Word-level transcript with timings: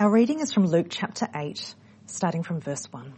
Our 0.00 0.10
reading 0.10 0.40
is 0.40 0.50
from 0.50 0.64
Luke 0.64 0.86
chapter 0.88 1.28
8, 1.34 1.74
starting 2.06 2.42
from 2.42 2.58
verse 2.58 2.90
1. 2.90 3.12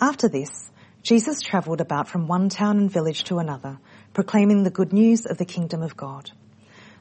After 0.00 0.28
this, 0.28 0.70
Jesus 1.02 1.40
travelled 1.40 1.80
about 1.80 2.06
from 2.06 2.28
one 2.28 2.48
town 2.48 2.78
and 2.78 2.88
village 2.88 3.24
to 3.24 3.38
another, 3.38 3.80
proclaiming 4.14 4.62
the 4.62 4.70
good 4.70 4.92
news 4.92 5.26
of 5.26 5.36
the 5.36 5.44
kingdom 5.44 5.82
of 5.82 5.96
God. 5.96 6.30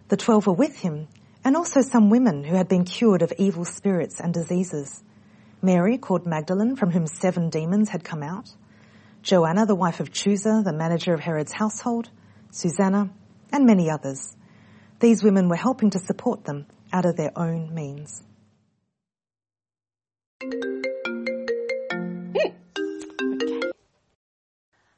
The 0.08 0.18
twelve 0.18 0.48
were 0.48 0.54
with 0.54 0.80
him, 0.80 1.08
and 1.46 1.56
also 1.56 1.82
some 1.82 2.10
women 2.10 2.44
who 2.44 2.56
had 2.56 2.68
been 2.68 2.84
cured 2.84 3.21
of 3.21 3.32
evil 3.38 3.64
spirits 3.64 4.20
and 4.20 4.34
diseases. 4.34 5.04
Mary, 5.62 6.00
called 6.00 6.26
Magdalene, 6.26 6.78
from 6.78 6.89
whom 6.89 7.05
seven 7.05 7.52
demons 7.52 7.89
had 7.89 8.04
come 8.04 8.23
out. 8.23 8.52
Joanna, 9.21 9.68
the 9.68 9.76
wife 9.76 10.00
of 10.00 10.10
Chuza, 10.10 10.64
the 10.64 10.73
manager 10.73 11.14
of 11.14 11.20
Herod's 11.20 11.52
household. 11.52 12.10
Susanna, 12.50 13.12
and 13.52 13.68
many 13.68 13.91
others. 13.91 14.36
These 15.00 15.23
women 15.23 15.48
were 15.48 15.55
helping 15.55 15.91
to 15.91 16.00
support 16.00 16.46
them 16.46 16.66
out 16.92 17.06
of 17.06 17.16
their 17.16 17.32
own 17.38 17.74
means. 17.74 18.24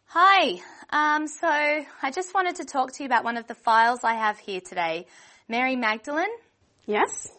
Hi. 0.05 0.62
Um, 0.90 1.27
so 1.27 1.48
I 1.48 2.12
just 2.13 2.34
wanted 2.34 2.58
to 2.58 2.66
talk 2.66 2.91
to 2.94 3.04
you 3.04 3.08
about 3.08 3.23
one 3.23 3.38
of 3.38 3.48
the 3.48 3.55
files 3.55 4.04
I 4.04 4.16
have 4.16 4.38
here 4.40 4.59
today. 4.59 5.08
Mary 5.48 5.76
Magdalene. 5.76 6.27
Yes. 6.85 7.30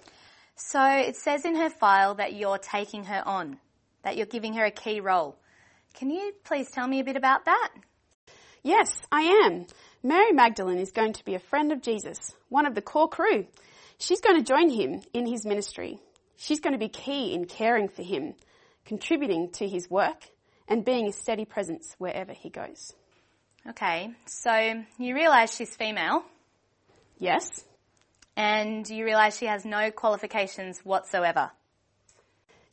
So 0.57 0.82
it 0.82 1.16
says 1.16 1.45
in 1.45 1.57
her 1.57 1.69
file 1.69 2.15
that 2.15 2.32
you're 2.32 2.59
taking 2.59 3.05
her 3.05 3.23
on, 3.27 3.59
that 4.05 4.16
you're 4.16 4.27
giving 4.27 4.55
her 4.55 4.65
a 4.65 4.71
key 4.71 5.01
role. 5.01 5.37
Can 5.95 6.10
you 6.10 6.32
please 6.45 6.71
tell 6.71 6.87
me 6.87 7.01
a 7.01 7.05
bit 7.05 7.16
about 7.16 7.45
that? 7.45 7.71
Yes, 8.62 8.91
I 9.10 9.23
am. 9.45 9.66
Mary 10.02 10.32
Magdalene 10.32 10.79
is 10.79 10.93
going 10.93 11.12
to 11.15 11.24
be 11.24 11.34
a 11.34 11.41
friend 11.41 11.73
of 11.73 11.82
Jesus, 11.82 12.19
one 12.48 12.65
of 12.65 12.74
the 12.74 12.82
core 12.82 13.09
crew. 13.09 13.46
She's 14.02 14.20
going 14.20 14.37
to 14.37 14.42
join 14.42 14.69
him 14.69 15.01
in 15.15 15.27
his 15.27 15.47
ministry. 15.47 16.01
She's 16.37 16.59
going 16.59 16.73
to 16.73 16.79
be 16.79 16.88
key 16.88 17.34
in 17.34 17.45
caring 17.45 17.87
for 17.87 18.02
him, 18.02 18.34
contributing 18.85 19.51
to 19.52 19.68
his 19.68 19.88
work, 19.88 20.29
and 20.66 20.85
being 20.85 21.07
a 21.07 21.13
steady 21.13 21.45
presence 21.45 21.95
wherever 21.99 22.32
he 22.32 22.51
goes. 22.51 22.95
Okay, 23.68 24.10
so 24.26 24.82
you 24.99 25.15
realise 25.15 25.54
she's 25.54 25.76
female. 25.76 26.24
Yes. 27.21 27.65
And 28.37 28.88
you 28.88 29.04
realise 29.04 29.38
she 29.38 29.46
has 29.46 29.65
no 29.65 29.93
qualifications 29.93 30.80
whatsoever. 30.80 31.52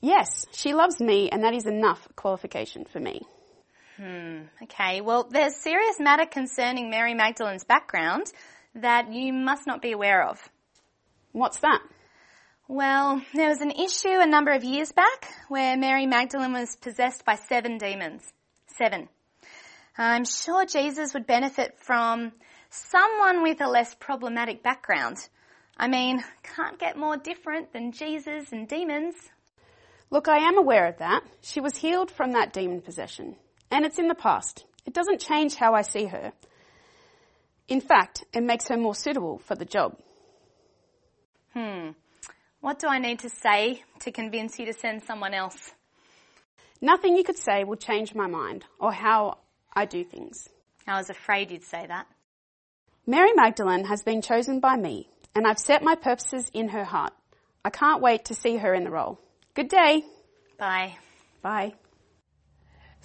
Yes, 0.02 0.48
she 0.52 0.74
loves 0.74 1.00
me 1.00 1.30
and 1.30 1.44
that 1.44 1.54
is 1.54 1.68
enough 1.68 2.08
qualification 2.16 2.86
for 2.86 3.00
me. 3.00 3.22
Hmm, 3.98 4.46
okay. 4.64 5.02
Well, 5.02 5.28
there's 5.30 5.56
serious 5.58 6.00
matter 6.00 6.26
concerning 6.26 6.90
Mary 6.90 7.14
Magdalene's 7.14 7.66
background 7.66 8.32
that 8.74 9.14
you 9.14 9.32
must 9.32 9.68
not 9.68 9.84
be 9.84 9.92
aware 9.92 10.28
of. 10.28 10.50
What's 11.32 11.60
that? 11.60 11.82
Well, 12.68 13.22
there 13.34 13.50
was 13.50 13.62
an 13.62 13.72
issue 13.72 14.10
a 14.20 14.26
number 14.26 14.52
of 14.52 14.64
years 14.64 14.92
back 14.92 15.28
where 15.48 15.78
Mary 15.78 16.06
Magdalene 16.06 16.54
was 16.54 16.76
possessed 16.76 17.26
by 17.26 17.36
seven 17.36 17.78
demons. 17.78 18.24
Seven. 18.78 19.10
I'm 19.98 20.26
sure 20.26 20.66
Jesus 20.66 21.14
would 21.14 21.28
benefit 21.28 21.78
from 21.80 22.32
someone 22.70 23.44
with 23.44 23.62
a 23.62 23.68
less 23.68 23.96
problematic 23.96 24.64
background. 24.64 25.18
I 25.78 25.88
mean, 25.88 26.24
can't 26.44 26.80
get 26.80 26.98
more 26.98 27.18
different 27.18 27.74
than 27.74 27.92
Jesus 27.92 28.52
and 28.52 28.68
demons. 28.68 29.16
Look, 30.10 30.28
I 30.28 30.38
am 30.48 30.58
aware 30.58 30.88
of 30.88 30.98
that. 30.98 31.24
She 31.42 31.60
was 31.60 31.78
healed 31.78 32.10
from 32.10 32.32
that 32.32 32.54
demon 32.54 32.82
possession. 32.82 33.36
And 33.70 33.86
it's 33.86 34.00
in 34.00 34.08
the 34.08 34.16
past. 34.16 34.66
It 34.86 34.94
doesn't 34.94 35.22
change 35.22 35.56
how 35.56 35.74
I 35.74 35.84
see 35.84 36.06
her. 36.06 36.34
In 37.68 37.82
fact, 37.82 38.26
it 38.34 38.42
makes 38.42 38.68
her 38.70 38.78
more 38.78 38.96
suitable 38.96 39.38
for 39.38 39.56
the 39.56 39.66
job. 39.66 39.98
Hmm. 41.54 41.90
What 42.62 42.80
do 42.80 42.88
I 42.88 43.00
need 43.00 43.20
to 43.20 43.30
say 43.30 43.84
to 44.00 44.12
convince 44.12 44.60
you 44.60 44.66
to 44.66 44.74
send 44.74 45.04
someone 45.04 45.34
else? 45.34 45.72
Nothing 46.82 47.16
you 47.16 47.24
could 47.24 47.38
say 47.38 47.64
will 47.64 47.78
change 47.78 48.16
my 48.16 48.28
mind 48.28 48.66
or 48.80 48.92
how 48.92 49.38
I 49.74 49.86
do 49.86 50.04
things. 50.04 50.50
I 50.88 50.98
was 50.98 51.10
afraid 51.10 51.52
you'd 51.52 51.64
say 51.64 51.86
that. 51.88 52.08
Mary 53.06 53.32
Magdalene 53.34 53.86
has 53.86 54.04
been 54.04 54.22
chosen 54.22 54.60
by 54.60 54.76
me, 54.76 55.10
and 55.36 55.48
I've 55.48 55.60
set 55.60 55.84
my 55.84 55.96
purposes 55.96 56.50
in 56.54 56.70
her 56.70 56.84
heart. 56.84 57.14
I 57.64 57.70
can't 57.70 58.02
wait 58.02 58.26
to 58.26 58.36
see 58.36 58.58
her 58.58 58.74
in 58.74 58.84
the 58.84 58.92
role. 58.92 59.20
Good 59.54 59.70
day. 59.70 60.04
Bye. 60.58 60.96
Bye. 61.42 61.74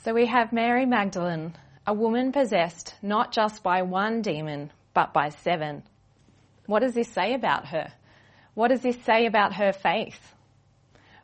So 0.04 0.12
we 0.12 0.26
have 0.26 0.52
Mary 0.52 0.86
Magdalene, 0.86 1.54
a 1.86 1.94
woman 1.94 2.32
possessed 2.32 2.94
not 3.02 3.32
just 3.32 3.62
by 3.62 3.82
one 3.82 4.22
demon, 4.22 4.70
but 4.92 5.12
by 5.12 5.30
seven. 5.30 5.82
What 6.66 6.80
does 6.80 6.94
this 6.94 7.08
say 7.08 7.34
about 7.34 7.66
her? 7.68 7.92
What 8.54 8.68
does 8.68 8.82
this 8.82 9.00
say 9.04 9.26
about 9.26 9.54
her 9.54 9.72
faith? 9.72 10.34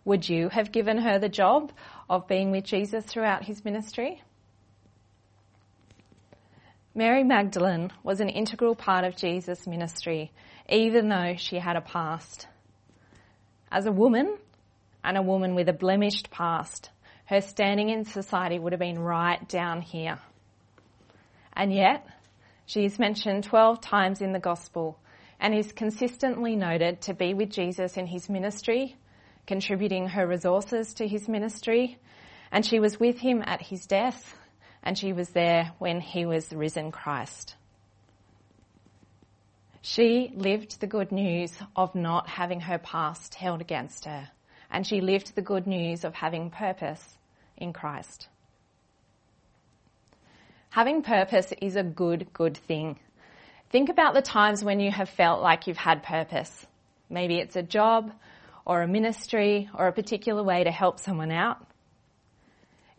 Would 0.05 0.29
you 0.29 0.49
have 0.49 0.73
given 0.73 0.99
her 0.99 1.19
the 1.19 1.29
job 1.29 1.73
of 2.09 2.27
being 2.27 2.51
with 2.51 2.65
Jesus 2.65 3.05
throughout 3.05 3.45
his 3.45 3.65
ministry? 3.65 4.23
Mary 6.95 7.23
Magdalene 7.23 7.93
was 8.03 8.21
an 8.21 8.29
integral 8.29 8.75
part 8.75 9.05
of 9.05 9.17
Jesus' 9.17 9.67
ministry, 9.67 10.33
even 10.69 11.09
though 11.09 11.35
she 11.37 11.57
had 11.57 11.77
a 11.77 11.81
past. 11.81 12.49
As 13.71 13.87
a 13.87 13.93
woman, 13.93 14.37
and 15.05 15.17
a 15.17 15.23
woman 15.23 15.55
with 15.55 15.69
a 15.69 15.73
blemished 15.73 16.31
past, 16.31 16.91
her 17.27 17.41
standing 17.41 17.91
in 17.91 18.05
society 18.05 18.59
would 18.59 18.73
have 18.73 18.81
been 18.81 18.99
right 18.99 19.49
down 19.49 19.81
here. 19.81 20.19
And 21.53 21.73
yet, 21.73 22.07
she 22.67 22.85
is 22.85 22.99
mentioned 22.99 23.45
12 23.45 23.81
times 23.81 24.21
in 24.21 24.33
the 24.33 24.39
Gospel 24.41 24.99
and 25.41 25.55
is 25.55 25.73
consistently 25.73 26.55
noted 26.55 27.01
to 27.01 27.15
be 27.15 27.33
with 27.33 27.51
Jesus 27.51 27.97
in 27.97 28.07
his 28.07 28.29
ministry, 28.29 28.97
contributing 29.47 30.09
her 30.09 30.27
resources 30.27 30.95
to 30.95 31.09
his 31.09 31.29
ministry, 31.29 31.99
and 32.53 32.65
she 32.65 32.79
was 32.79 33.01
with 33.01 33.19
him 33.19 33.43
at 33.47 33.63
his 33.63 33.87
death, 33.87 34.37
and 34.83 34.97
she 34.97 35.13
was 35.13 35.31
there 35.31 35.73
when 35.79 36.01
he 36.01 36.27
was 36.27 36.53
risen 36.53 36.93
Christ. 36.93 37.57
She 39.83 40.31
lived 40.35 40.81
the 40.81 40.87
good 40.87 41.11
news 41.11 41.57
of 41.75 41.95
not 41.95 42.29
having 42.29 42.61
her 42.61 42.79
past 42.79 43.35
held 43.35 43.63
against 43.63 44.05
her, 44.05 44.29
and 44.71 44.87
she 44.87 45.01
lived 45.01 45.35
the 45.35 45.43
good 45.43 45.67
news 45.67 46.05
of 46.05 46.15
having 46.15 46.51
purpose 46.51 47.17
in 47.57 47.73
Christ. 47.73 48.29
Having 50.69 51.03
purpose 51.03 51.53
is 51.63 51.77
a 51.77 51.83
good, 51.83 52.33
good 52.33 52.57
thing. 52.57 52.99
Think 53.71 53.89
about 53.89 54.15
the 54.15 54.23
times 54.23 54.65
when 54.65 54.81
you 54.81 54.91
have 54.91 55.09
felt 55.09 55.43
like 55.43 55.69
you've 55.69 55.77
had 55.77 56.03
purpose. 56.03 56.67
Maybe 57.09 57.37
it's 57.37 57.55
a 57.55 57.63
job 57.63 58.13
or 58.65 58.83
a 58.83 58.89
ministry 58.89 59.71
or 59.75 59.87
a 59.87 59.93
particular 59.93 60.43
way 60.43 60.65
to 60.65 60.73
help 60.73 60.99
someone 60.99 61.31
out. 61.31 61.65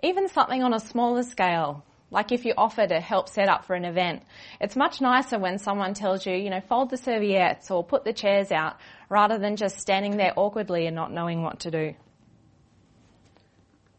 Even 0.02 0.30
something 0.30 0.64
on 0.64 0.74
a 0.74 0.80
smaller 0.80 1.24
scale, 1.24 1.84
like 2.09 2.32
if 2.32 2.46
you 2.46 2.54
offer 2.58 2.88
to 2.88 3.02
help 3.02 3.28
set 3.28 3.50
up 3.50 3.66
for 3.66 3.76
an 3.76 3.84
event. 3.84 4.24
It's 4.62 4.78
much 4.78 5.02
nicer 5.02 5.38
when 5.38 5.59
someone 5.59 5.94
tells 5.94 6.26
you, 6.26 6.36
you 6.36 6.50
know, 6.50 6.62
fold 6.62 6.90
the 6.90 6.98
serviettes 6.98 7.70
or 7.70 7.84
put 7.84 8.06
the 8.06 8.14
chairs 8.14 8.50
out 8.52 8.78
rather 9.09 9.38
than 9.38 9.58
just 9.58 9.80
standing 9.80 10.16
there 10.16 10.34
awkwardly 10.38 10.88
and 10.88 10.96
not 10.96 11.12
knowing 11.12 11.44
what 11.44 11.59
to 11.62 11.72
do. 11.72 11.96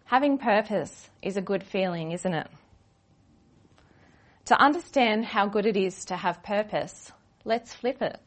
Having 0.06 0.38
purpose 0.38 1.10
is 1.20 1.36
a 1.36 1.42
good 1.42 1.62
feeling, 1.62 2.12
isn't 2.12 2.34
it? 2.34 2.48
To 4.52 4.62
understand 4.62 5.24
how 5.24 5.46
good 5.46 5.64
it 5.64 5.78
is 5.78 6.04
to 6.04 6.14
have 6.14 6.42
purpose, 6.42 7.10
let's 7.42 7.72
flip 7.72 8.02
it. 8.02 8.20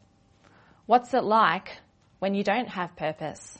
What's 0.86 1.14
it 1.14 1.22
like 1.22 1.78
when 2.18 2.34
you 2.34 2.42
don't 2.42 2.68
have 2.68 2.96
purpose? 2.96 3.56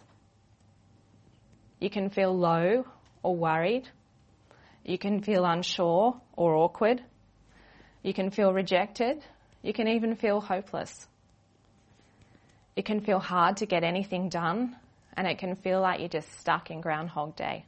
You 1.79 1.91
can 1.91 2.11
feel 2.11 2.37
low 2.37 2.85
or 3.23 3.37
worried. 3.37 3.89
You 4.85 4.99
can 4.99 5.23
feel 5.23 5.45
unsure 5.45 6.21
or 6.33 6.57
awkward. 6.57 7.05
You 8.03 8.13
can 8.13 8.31
feel 8.33 8.53
rejected. 8.53 9.25
You 9.63 9.73
can 9.73 9.87
even 9.87 10.17
feel 10.17 10.41
hopeless. 10.41 11.07
It 12.75 12.85
can 12.85 12.99
feel 12.99 13.21
hard 13.21 13.59
to 13.59 13.67
get 13.67 13.85
anything 13.85 14.29
done, 14.29 14.75
and 15.17 15.29
it 15.29 15.39
can 15.39 15.55
feel 15.55 15.81
like 15.81 16.01
you're 16.01 16.09
just 16.09 16.41
stuck 16.41 16.73
in 16.73 16.81
Groundhog 16.81 17.37
Day. 17.37 17.65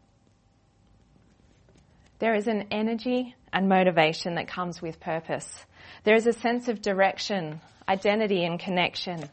There 2.19 2.35
is 2.35 2.49
an 2.49 2.67
energy 2.70 3.37
and 3.53 3.69
motivation 3.69 4.35
that 4.35 4.49
comes 4.49 4.82
with 4.82 4.99
purpose. 4.99 5.65
There 6.05 6.17
is 6.17 6.26
a 6.26 6.32
sense 6.32 6.69
of 6.69 6.82
direction, 6.82 7.61
identity 7.88 8.44
and 8.44 8.59
connection, 8.59 9.29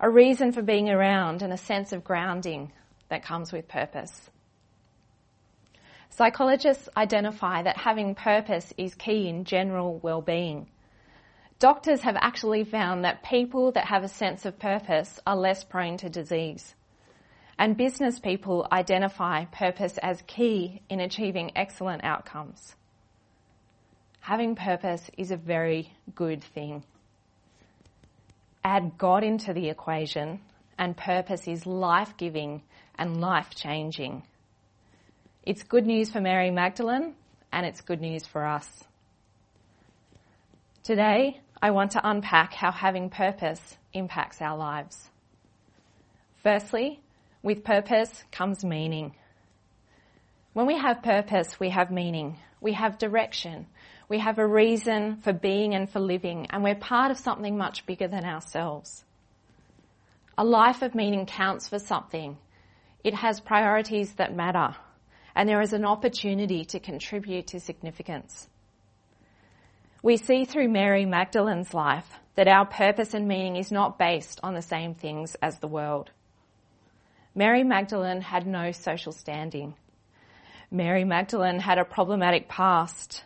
a 0.00 0.08
reason 0.08 0.52
for 0.52 0.62
being 0.62 0.88
around 0.88 1.42
and 1.42 1.52
a 1.52 1.58
sense 1.58 1.92
of 1.92 2.02
grounding 2.02 2.72
that 3.10 3.24
comes 3.24 3.52
with 3.52 3.68
purpose. 3.68 4.30
Psychologists 6.08 6.88
identify 6.96 7.62
that 7.62 7.76
having 7.76 8.14
purpose 8.14 8.72
is 8.76 8.94
key 8.94 9.28
in 9.28 9.44
general 9.44 9.98
well-being. 9.98 10.68
Doctors 11.58 12.00
have 12.00 12.16
actually 12.16 12.64
found 12.64 13.04
that 13.04 13.22
people 13.22 13.72
that 13.72 13.84
have 13.84 14.02
a 14.02 14.08
sense 14.08 14.46
of 14.46 14.58
purpose 14.58 15.20
are 15.26 15.36
less 15.36 15.62
prone 15.62 15.98
to 15.98 16.08
disease. 16.08 16.74
And 17.60 17.76
business 17.76 18.18
people 18.18 18.66
identify 18.72 19.44
purpose 19.44 19.98
as 19.98 20.22
key 20.26 20.80
in 20.88 20.98
achieving 20.98 21.52
excellent 21.54 22.02
outcomes. 22.02 22.74
Having 24.20 24.54
purpose 24.56 25.10
is 25.18 25.30
a 25.30 25.36
very 25.36 25.92
good 26.14 26.42
thing. 26.42 26.82
Add 28.64 28.96
God 28.96 29.24
into 29.24 29.52
the 29.52 29.68
equation 29.68 30.40
and 30.78 30.96
purpose 30.96 31.46
is 31.46 31.66
life 31.66 32.16
giving 32.16 32.62
and 32.96 33.20
life 33.20 33.54
changing. 33.54 34.22
It's 35.42 35.62
good 35.62 35.86
news 35.86 36.10
for 36.10 36.22
Mary 36.22 36.50
Magdalene 36.50 37.14
and 37.52 37.66
it's 37.66 37.82
good 37.82 38.00
news 38.00 38.24
for 38.24 38.46
us. 38.46 38.84
Today, 40.82 41.42
I 41.60 41.72
want 41.72 41.90
to 41.90 42.08
unpack 42.08 42.54
how 42.54 42.72
having 42.72 43.10
purpose 43.10 43.76
impacts 43.92 44.40
our 44.40 44.56
lives. 44.56 45.10
Firstly, 46.42 47.00
with 47.42 47.64
purpose 47.64 48.24
comes 48.30 48.64
meaning. 48.64 49.14
When 50.52 50.66
we 50.66 50.76
have 50.76 51.02
purpose, 51.02 51.58
we 51.58 51.70
have 51.70 51.90
meaning. 51.90 52.38
We 52.60 52.72
have 52.72 52.98
direction. 52.98 53.66
We 54.08 54.18
have 54.18 54.38
a 54.38 54.46
reason 54.46 55.18
for 55.22 55.32
being 55.32 55.74
and 55.74 55.88
for 55.88 56.00
living, 56.00 56.48
and 56.50 56.64
we're 56.64 56.74
part 56.74 57.10
of 57.10 57.18
something 57.18 57.56
much 57.56 57.86
bigger 57.86 58.08
than 58.08 58.24
ourselves. 58.24 59.04
A 60.36 60.44
life 60.44 60.82
of 60.82 60.94
meaning 60.94 61.26
counts 61.26 61.68
for 61.68 61.78
something. 61.78 62.36
It 63.04 63.14
has 63.14 63.40
priorities 63.40 64.14
that 64.14 64.34
matter, 64.34 64.74
and 65.34 65.48
there 65.48 65.60
is 65.60 65.72
an 65.72 65.84
opportunity 65.84 66.64
to 66.66 66.80
contribute 66.80 67.46
to 67.48 67.60
significance. 67.60 68.48
We 70.02 70.16
see 70.16 70.44
through 70.44 70.68
Mary 70.68 71.04
Magdalene's 71.06 71.72
life 71.72 72.10
that 72.34 72.48
our 72.48 72.66
purpose 72.66 73.14
and 73.14 73.28
meaning 73.28 73.56
is 73.56 73.70
not 73.70 73.98
based 73.98 74.40
on 74.42 74.54
the 74.54 74.62
same 74.62 74.94
things 74.94 75.36
as 75.42 75.58
the 75.58 75.68
world. 75.68 76.10
Mary 77.34 77.62
Magdalene 77.62 78.20
had 78.20 78.46
no 78.46 78.72
social 78.72 79.12
standing. 79.12 79.74
Mary 80.70 81.04
Magdalene 81.04 81.60
had 81.60 81.78
a 81.78 81.84
problematic 81.84 82.48
past, 82.48 83.24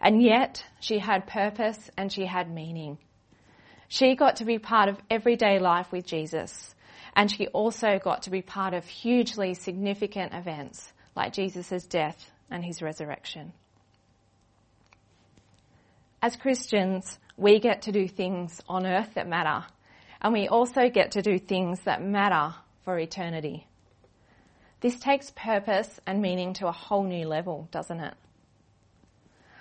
and 0.00 0.22
yet 0.22 0.64
she 0.78 0.98
had 0.98 1.26
purpose 1.26 1.90
and 1.96 2.12
she 2.12 2.26
had 2.26 2.50
meaning. 2.50 2.98
She 3.88 4.14
got 4.14 4.36
to 4.36 4.44
be 4.44 4.58
part 4.58 4.88
of 4.88 4.98
everyday 5.10 5.58
life 5.58 5.90
with 5.90 6.06
Jesus, 6.06 6.74
and 7.16 7.30
she 7.30 7.48
also 7.48 7.98
got 7.98 8.22
to 8.22 8.30
be 8.30 8.40
part 8.40 8.72
of 8.72 8.84
hugely 8.86 9.54
significant 9.54 10.32
events 10.32 10.92
like 11.16 11.32
Jesus' 11.32 11.86
death 11.86 12.30
and 12.50 12.64
his 12.64 12.82
resurrection. 12.82 13.52
As 16.22 16.36
Christians, 16.36 17.18
we 17.36 17.58
get 17.58 17.82
to 17.82 17.92
do 17.92 18.06
things 18.06 18.60
on 18.68 18.86
earth 18.86 19.14
that 19.14 19.26
matter, 19.26 19.66
and 20.22 20.32
we 20.32 20.46
also 20.46 20.88
get 20.88 21.12
to 21.12 21.22
do 21.22 21.38
things 21.38 21.80
that 21.80 22.00
matter 22.00 22.54
for 22.90 22.98
eternity. 22.98 23.68
This 24.80 24.98
takes 24.98 25.30
purpose 25.30 26.00
and 26.08 26.20
meaning 26.20 26.54
to 26.54 26.66
a 26.66 26.72
whole 26.72 27.04
new 27.04 27.24
level, 27.24 27.68
doesn't 27.70 28.00
it? 28.00 28.14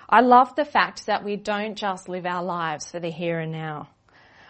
I 0.09 0.21
love 0.21 0.55
the 0.55 0.65
fact 0.65 1.05
that 1.05 1.23
we 1.23 1.35
don't 1.35 1.75
just 1.75 2.09
live 2.09 2.25
our 2.25 2.43
lives 2.43 2.89
for 2.89 2.99
the 2.99 3.11
here 3.11 3.37
and 3.39 3.51
now. 3.51 3.89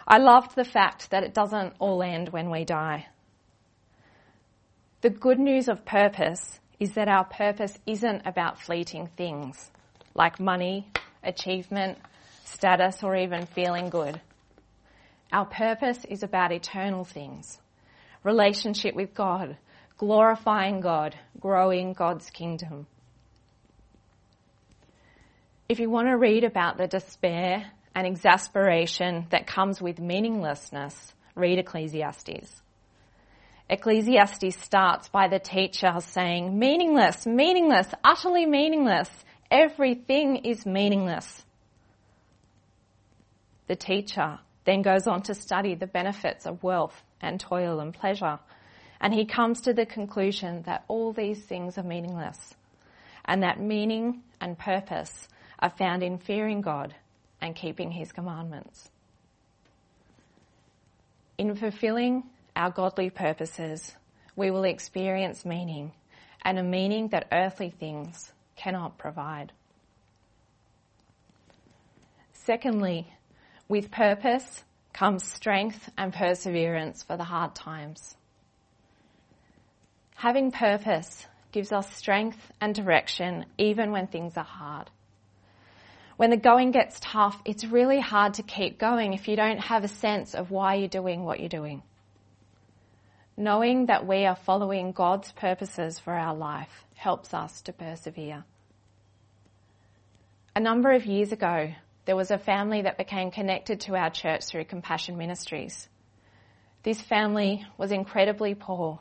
I 0.08 0.18
loved 0.20 0.56
the 0.56 0.64
fact 0.64 1.12
that 1.12 1.24
it 1.24 1.34
doesn't 1.34 1.74
all 1.80 2.02
end 2.02 2.30
when 2.30 2.50
we 2.50 2.64
die. 2.64 3.08
The 5.02 5.10
good 5.10 5.40
news 5.40 5.68
of 5.68 5.84
purpose 5.84 6.62
is 6.80 6.94
that 6.94 7.10
our 7.10 7.26
purpose 7.26 7.78
isn't 7.86 8.22
about 8.26 8.62
fleeting 8.62 9.10
things 9.18 9.72
like 10.16 10.40
money, 10.40 10.90
achievement, 11.22 11.98
status, 12.46 13.04
or 13.04 13.18
even 13.18 13.46
feeling 13.46 13.90
good. 13.90 14.22
Our 15.34 15.46
purpose 15.46 16.06
is 16.06 16.24
about 16.24 16.54
eternal 16.54 17.04
things 17.04 17.60
relationship 18.24 18.95
with 18.95 19.13
God, 19.13 19.57
glorifying 19.98 20.80
God, 20.81 21.16
growing 21.39 21.94
God's 21.94 22.30
kingdom. 22.30 22.88
If 25.68 25.80
you 25.80 25.89
want 25.89 26.07
to 26.07 26.18
read 26.18 26.44
about 26.44 26.77
the 26.77 26.88
despair 26.88 27.71
and 27.94 28.07
exasperation 28.07 29.27
that 29.30 29.45
comes 29.45 29.81
with 29.81 30.00
meaninglessness, 30.00 31.13
read 31.36 31.60
Ecclesiastes. 31.60 32.62
Ecclesiastes 33.69 34.57
starts 34.57 35.10
by 35.10 35.27
the 35.27 35.38
teacher 35.38 35.94
saying, 36.00 36.57
meaningless, 36.57 37.27
meaningless, 37.27 37.88
utterly 38.04 38.48
meaningless. 38.48 39.10
Everything 39.51 40.38
is 40.38 40.66
meaningless. 40.66 41.44
The 43.68 43.75
teacher 43.75 44.39
then 44.69 44.83
goes 44.83 45.07
on 45.07 45.24
to 45.24 45.33
study 45.33 45.74
the 45.74 45.88
benefits 45.88 46.45
of 46.45 46.62
wealth 46.62 47.01
and 47.21 47.39
toil 47.39 47.80
and 47.80 47.92
pleasure. 47.92 48.38
And 49.01 49.12
he 49.12 49.25
comes 49.25 49.62
to 49.62 49.74
the 49.74 49.88
conclusion 49.88 50.62
that 50.68 50.83
all 50.88 51.12
these 51.12 51.42
things 51.44 51.80
are 51.80 51.83
meaningless 51.83 52.54
and 53.25 53.42
that 53.42 53.60
meaning 53.60 54.21
and 54.39 54.60
purpose 54.60 55.27
are 55.57 55.71
found 55.71 56.04
in 56.04 56.19
fearing 56.19 56.62
God 56.62 56.94
and 57.42 57.56
keeping 57.56 57.89
his 57.89 58.12
commandments. 58.12 58.92
In 61.39 61.56
fulfilling 61.56 62.25
our 62.56 62.69
godly 62.69 63.10
purposes, 63.10 63.95
we 64.36 64.51
will 64.51 64.66
experience 64.66 65.45
meaning 65.45 65.94
and 66.45 66.60
a 66.60 66.63
meaning 66.63 67.07
that 67.07 67.27
earthly 67.31 67.71
things 67.71 68.31
cannot 68.56 69.00
provide. 69.00 69.51
Secondly, 72.33 73.07
with 73.69 73.92
purpose 73.92 74.63
comes 74.92 75.24
strength 75.24 75.89
and 75.98 76.12
perseverance 76.12 77.04
for 77.04 77.16
the 77.16 77.24
hard 77.24 77.54
times. 77.56 78.16
Having 80.16 80.51
purpose 80.51 81.25
gives 81.51 81.71
us 81.71 81.95
strength 81.95 82.51
and 82.60 82.75
direction 82.75 83.45
even 83.57 83.92
when 83.92 84.07
things 84.07 84.36
are 84.36 84.44
hard. 84.44 84.89
When 86.18 86.31
the 86.31 86.38
going 86.38 86.71
gets 86.71 87.00
tough, 87.00 87.42
it's 87.45 87.63
really 87.63 88.01
hard 88.01 88.33
to 88.33 88.44
keep 88.44 88.77
going 88.77 89.13
if 89.13 89.30
you 89.30 89.38
don't 89.38 89.60
have 89.60 89.86
a 89.86 89.88
sense 89.88 90.36
of 90.36 90.51
why 90.51 90.75
you're 90.75 90.89
doing 90.89 91.24
what 91.24 91.39
you're 91.39 91.48
doing. 91.48 91.81
Knowing 93.38 93.86
that 93.86 94.06
we 94.06 94.25
are 94.25 94.36
following 94.36 94.92
God's 94.92 95.31
purposes 95.31 95.98
for 95.98 96.13
our 96.13 96.36
life 96.36 96.86
helps 96.95 97.33
us 97.33 97.62
to 97.62 97.71
persevere. 97.71 98.44
A 100.56 100.60
number 100.60 100.92
of 100.92 101.06
years 101.06 101.31
ago, 101.31 101.71
there 102.09 102.15
was 102.15 102.31
a 102.31 102.39
family 102.39 102.81
that 102.81 102.97
became 102.97 103.29
connected 103.29 103.81
to 103.81 103.95
our 103.95 104.09
church 104.09 104.45
through 104.45 104.65
Compassion 104.65 105.15
Ministries. 105.15 105.88
This 106.81 107.00
family 107.00 107.63
was 107.77 107.91
incredibly 107.91 108.56
poor 108.56 109.00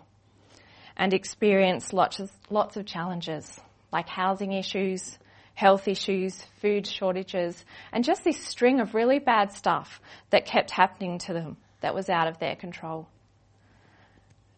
and 0.95 1.15
experienced 1.15 1.95
lots 1.95 2.21
of, 2.21 2.31
lots 2.51 2.77
of 2.77 2.85
challenges 2.85 3.59
like 3.91 4.11
housing 4.11 4.53
issues, 4.53 5.17
health 5.55 5.89
issues, 5.89 6.39
food 6.61 6.87
shortages, 6.87 7.65
and 7.93 8.05
just 8.05 8.25
this 8.25 8.45
string 8.45 8.79
of 8.79 8.95
really 8.95 9.21
bad 9.21 9.53
stuff 9.53 10.03
that 10.29 10.45
kept 10.45 10.71
happening 10.71 11.17
to 11.21 11.33
them 11.33 11.57
that 11.81 11.95
was 11.95 12.11
out 12.11 12.29
of 12.29 12.39
their 12.39 12.57
control. 12.57 13.09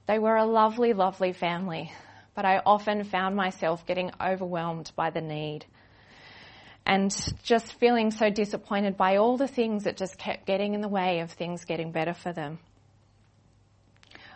They 0.08 0.18
were 0.18 0.34
a 0.34 0.44
lovely, 0.44 0.92
lovely 0.92 1.32
family, 1.34 1.92
but 2.34 2.44
I 2.44 2.60
often 2.66 3.04
found 3.04 3.36
myself 3.36 3.86
getting 3.86 4.10
overwhelmed 4.20 4.90
by 4.96 5.10
the 5.10 5.20
need 5.20 5.66
and 6.86 7.14
just 7.42 7.74
feeling 7.74 8.10
so 8.10 8.30
disappointed 8.30 8.96
by 8.96 9.16
all 9.16 9.36
the 9.36 9.48
things 9.48 9.84
that 9.84 9.96
just 9.96 10.18
kept 10.18 10.46
getting 10.46 10.74
in 10.74 10.80
the 10.80 10.88
way 10.88 11.20
of 11.20 11.30
things 11.30 11.64
getting 11.64 11.92
better 11.92 12.14
for 12.14 12.32
them. 12.32 12.58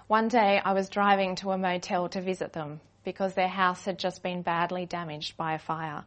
One 0.06 0.28
day 0.28 0.60
I 0.62 0.72
was 0.72 0.88
driving 0.90 1.36
to 1.36 1.52
a 1.52 1.58
motel 1.58 2.08
to 2.10 2.20
visit 2.20 2.52
them 2.52 2.80
because 3.04 3.34
their 3.34 3.48
house 3.48 3.84
had 3.84 3.98
just 3.98 4.22
been 4.22 4.42
badly 4.42 4.86
damaged 4.86 5.36
by 5.36 5.54
a 5.54 5.58
fire. 5.58 6.04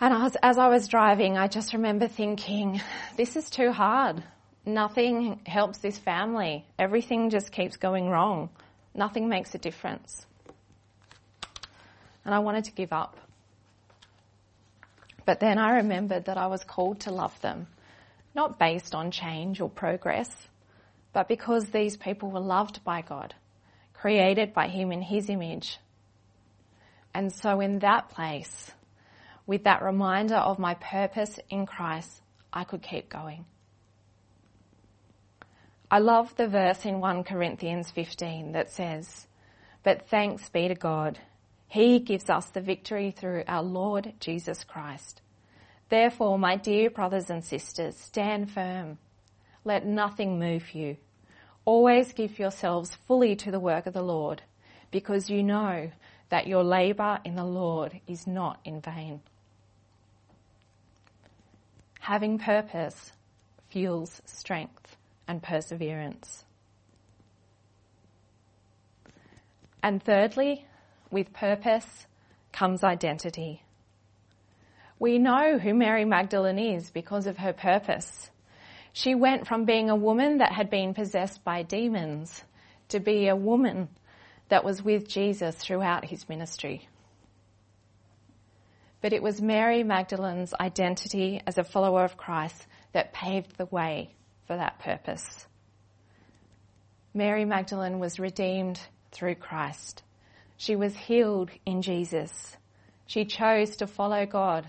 And 0.00 0.12
I 0.12 0.24
was, 0.24 0.36
as 0.42 0.58
I 0.58 0.68
was 0.68 0.88
driving, 0.88 1.38
I 1.38 1.48
just 1.48 1.72
remember 1.72 2.08
thinking, 2.08 2.80
this 3.16 3.36
is 3.36 3.48
too 3.48 3.72
hard. 3.72 4.22
Nothing 4.66 5.40
helps 5.46 5.78
this 5.78 5.96
family. 5.96 6.64
Everything 6.78 7.30
just 7.30 7.52
keeps 7.52 7.76
going 7.76 8.08
wrong. 8.08 8.50
Nothing 8.94 9.28
makes 9.28 9.54
a 9.54 9.58
difference. 9.58 10.26
And 12.24 12.34
I 12.34 12.40
wanted 12.40 12.64
to 12.64 12.72
give 12.72 12.92
up. 12.92 13.16
But 15.24 15.40
then 15.40 15.58
I 15.58 15.76
remembered 15.76 16.24
that 16.24 16.36
I 16.36 16.46
was 16.46 16.64
called 16.64 17.00
to 17.00 17.12
love 17.12 17.40
them, 17.40 17.68
not 18.34 18.58
based 18.58 18.94
on 18.94 19.10
change 19.10 19.60
or 19.60 19.68
progress, 19.68 20.48
but 21.12 21.28
because 21.28 21.66
these 21.66 21.96
people 21.96 22.30
were 22.30 22.40
loved 22.40 22.82
by 22.84 23.02
God, 23.02 23.34
created 23.92 24.52
by 24.52 24.68
Him 24.68 24.90
in 24.90 25.02
His 25.02 25.28
image. 25.28 25.78
And 27.14 27.32
so 27.32 27.60
in 27.60 27.80
that 27.80 28.08
place, 28.08 28.70
with 29.46 29.64
that 29.64 29.82
reminder 29.82 30.36
of 30.36 30.58
my 30.58 30.74
purpose 30.74 31.38
in 31.50 31.66
Christ, 31.66 32.22
I 32.52 32.64
could 32.64 32.82
keep 32.82 33.08
going. 33.08 33.44
I 35.90 35.98
love 35.98 36.34
the 36.36 36.48
verse 36.48 36.86
in 36.86 37.00
1 37.00 37.24
Corinthians 37.24 37.90
15 37.90 38.52
that 38.52 38.70
says, 38.70 39.26
But 39.82 40.08
thanks 40.08 40.48
be 40.48 40.68
to 40.68 40.74
God 40.74 41.18
he 41.72 42.00
gives 42.00 42.28
us 42.28 42.44
the 42.50 42.60
victory 42.60 43.10
through 43.10 43.44
our 43.48 43.62
Lord 43.62 44.12
Jesus 44.20 44.62
Christ. 44.62 45.22
Therefore, 45.88 46.38
my 46.38 46.56
dear 46.56 46.90
brothers 46.90 47.30
and 47.30 47.42
sisters, 47.42 47.96
stand 47.96 48.50
firm. 48.50 48.98
Let 49.64 49.86
nothing 49.86 50.38
move 50.38 50.74
you. 50.74 50.98
Always 51.64 52.12
give 52.12 52.38
yourselves 52.38 52.98
fully 53.08 53.36
to 53.36 53.50
the 53.50 53.58
work 53.58 53.86
of 53.86 53.94
the 53.94 54.02
Lord, 54.02 54.42
because 54.90 55.30
you 55.30 55.42
know 55.42 55.90
that 56.28 56.46
your 56.46 56.62
labour 56.62 57.20
in 57.24 57.36
the 57.36 57.44
Lord 57.44 57.98
is 58.06 58.26
not 58.26 58.60
in 58.66 58.82
vain. 58.82 59.22
Having 62.00 62.40
purpose 62.40 63.12
fuels 63.70 64.20
strength 64.26 64.98
and 65.26 65.42
perseverance. 65.42 66.44
And 69.82 70.02
thirdly, 70.02 70.66
with 71.12 71.32
purpose 71.32 72.06
comes 72.52 72.82
identity. 72.82 73.62
We 74.98 75.18
know 75.18 75.58
who 75.58 75.74
Mary 75.74 76.04
Magdalene 76.04 76.76
is 76.76 76.90
because 76.90 77.26
of 77.26 77.38
her 77.38 77.52
purpose. 77.52 78.30
She 78.92 79.14
went 79.14 79.46
from 79.46 79.64
being 79.64 79.90
a 79.90 79.96
woman 79.96 80.38
that 80.38 80.52
had 80.52 80.70
been 80.70 80.94
possessed 80.94 81.42
by 81.44 81.62
demons 81.62 82.44
to 82.88 83.00
be 83.00 83.28
a 83.28 83.36
woman 83.36 83.88
that 84.48 84.64
was 84.64 84.82
with 84.82 85.08
Jesus 85.08 85.56
throughout 85.56 86.04
his 86.04 86.28
ministry. 86.28 86.88
But 89.00 89.12
it 89.12 89.22
was 89.22 89.40
Mary 89.40 89.82
Magdalene's 89.82 90.54
identity 90.54 91.42
as 91.46 91.58
a 91.58 91.64
follower 91.64 92.04
of 92.04 92.16
Christ 92.16 92.66
that 92.92 93.12
paved 93.12 93.56
the 93.56 93.66
way 93.66 94.14
for 94.46 94.56
that 94.56 94.78
purpose. 94.78 95.46
Mary 97.14 97.44
Magdalene 97.44 97.98
was 97.98 98.20
redeemed 98.20 98.80
through 99.10 99.34
Christ. 99.34 100.02
She 100.56 100.76
was 100.76 100.96
healed 100.96 101.50
in 101.66 101.82
Jesus. 101.82 102.56
She 103.06 103.24
chose 103.24 103.76
to 103.76 103.86
follow 103.86 104.26
God 104.26 104.68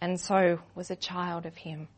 and 0.00 0.18
so 0.18 0.58
was 0.74 0.90
a 0.90 0.96
child 0.96 1.46
of 1.46 1.56
Him. 1.56 1.88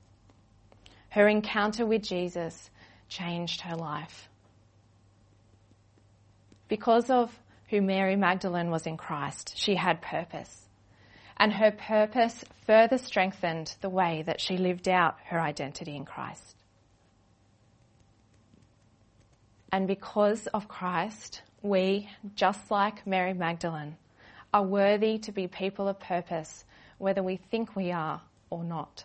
Her 1.11 1.29
encounter 1.29 1.87
with 1.87 2.03
Jesus 2.03 2.71
changed 3.09 3.61
her 3.63 3.77
life. 3.77 4.29
Because 6.69 7.11
of 7.11 7.39
who 7.69 7.83
Mary 7.83 8.17
Magdalene 8.17 8.71
was 8.71 8.87
in 8.87 8.97
Christ, 8.97 9.53
she 9.57 9.75
had 9.75 10.01
purpose. 10.01 10.69
And 11.37 11.53
her 11.53 11.71
purpose 11.71 12.45
further 12.67 12.99
strengthened 12.99 13.75
the 13.81 13.91
way 13.91 14.23
that 14.27 14.41
she 14.41 14.57
lived 14.57 14.89
out 14.89 15.17
her 15.27 15.41
identity 15.41 15.97
in 15.97 16.05
Christ. 16.05 16.57
And 19.71 19.87
because 19.87 20.47
of 20.49 20.69
Christ, 20.69 21.43
we, 21.63 22.09
just 22.35 22.71
like 22.71 23.07
Mary 23.07 23.35
Magdalene, 23.35 23.97
are 24.53 24.63
worthy 24.63 25.19
to 25.19 25.33
be 25.33 25.47
people 25.47 25.89
of 25.89 25.99
purpose, 26.01 26.65
whether 26.99 27.23
we 27.23 27.37
think 27.37 27.75
we 27.75 27.93
are 27.93 28.21
or 28.51 28.65
not. 28.65 29.05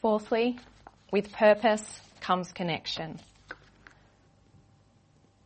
Fourthly, 0.00 0.58
with 1.10 1.32
purpose 1.32 2.00
comes 2.20 2.52
connection. 2.52 3.18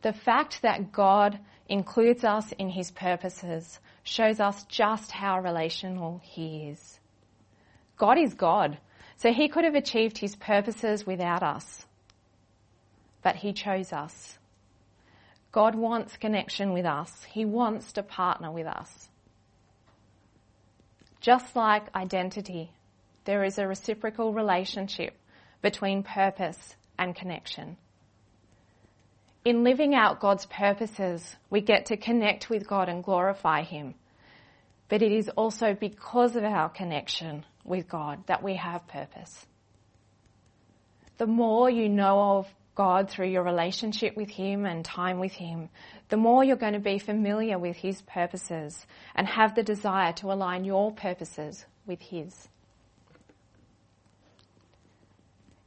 The 0.01 0.13
fact 0.13 0.61
that 0.61 0.91
God 0.91 1.39
includes 1.67 2.23
us 2.23 2.51
in 2.53 2.69
his 2.69 2.91
purposes 2.91 3.79
shows 4.03 4.39
us 4.39 4.63
just 4.65 5.11
how 5.11 5.39
relational 5.39 6.19
he 6.23 6.69
is. 6.69 6.99
God 7.97 8.17
is 8.17 8.33
God, 8.33 8.77
so 9.17 9.31
he 9.31 9.49
could 9.49 9.65
have 9.65 9.75
achieved 9.75 10.17
his 10.17 10.35
purposes 10.35 11.05
without 11.05 11.43
us 11.43 11.85
but 13.21 13.37
He 13.37 13.53
chose 13.53 13.91
us. 13.93 14.37
God 15.51 15.75
wants 15.75 16.17
connection 16.17 16.73
with 16.73 16.85
us. 16.85 17.23
He 17.23 17.45
wants 17.45 17.93
to 17.93 18.03
partner 18.03 18.51
with 18.51 18.67
us. 18.67 19.09
Just 21.21 21.55
like 21.55 21.93
identity, 21.95 22.71
there 23.25 23.43
is 23.43 23.57
a 23.57 23.67
reciprocal 23.67 24.33
relationship 24.33 25.15
between 25.61 26.03
purpose 26.03 26.75
and 26.97 27.15
connection. 27.15 27.77
In 29.43 29.63
living 29.63 29.95
out 29.95 30.19
God's 30.19 30.45
purposes, 30.45 31.35
we 31.49 31.61
get 31.61 31.87
to 31.87 31.97
connect 31.97 32.49
with 32.49 32.67
God 32.67 32.89
and 32.89 33.03
glorify 33.03 33.63
Him. 33.63 33.95
But 34.87 35.01
it 35.01 35.11
is 35.11 35.29
also 35.29 35.73
because 35.73 36.35
of 36.35 36.43
our 36.43 36.69
connection 36.69 37.45
with 37.63 37.87
God 37.87 38.25
that 38.27 38.43
we 38.43 38.55
have 38.55 38.87
purpose. 38.87 39.45
The 41.17 41.27
more 41.27 41.69
you 41.69 41.89
know 41.89 42.37
of 42.37 42.47
God 42.79 43.09
through 43.09 43.27
your 43.27 43.43
relationship 43.43 44.15
with 44.15 44.29
Him 44.29 44.65
and 44.65 44.85
time 44.85 45.19
with 45.19 45.33
Him, 45.33 45.67
the 46.07 46.15
more 46.15 46.45
you're 46.45 46.55
going 46.55 46.79
to 46.79 46.79
be 46.79 46.97
familiar 46.97 47.59
with 47.59 47.75
His 47.75 48.01
purposes 48.03 48.87
and 49.13 49.27
have 49.27 49.53
the 49.53 49.63
desire 49.63 50.13
to 50.13 50.31
align 50.31 50.63
your 50.63 50.93
purposes 50.93 51.65
with 51.85 51.99
His. 51.99 52.47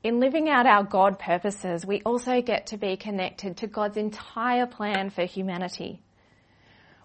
In 0.02 0.20
living 0.20 0.48
out 0.48 0.64
our 0.64 0.84
God 0.84 1.18
purposes, 1.18 1.84
we 1.84 2.00
also 2.00 2.40
get 2.40 2.68
to 2.68 2.78
be 2.78 2.96
connected 2.96 3.58
to 3.58 3.66
God's 3.66 3.98
entire 3.98 4.66
plan 4.66 5.10
for 5.10 5.26
humanity. 5.26 6.00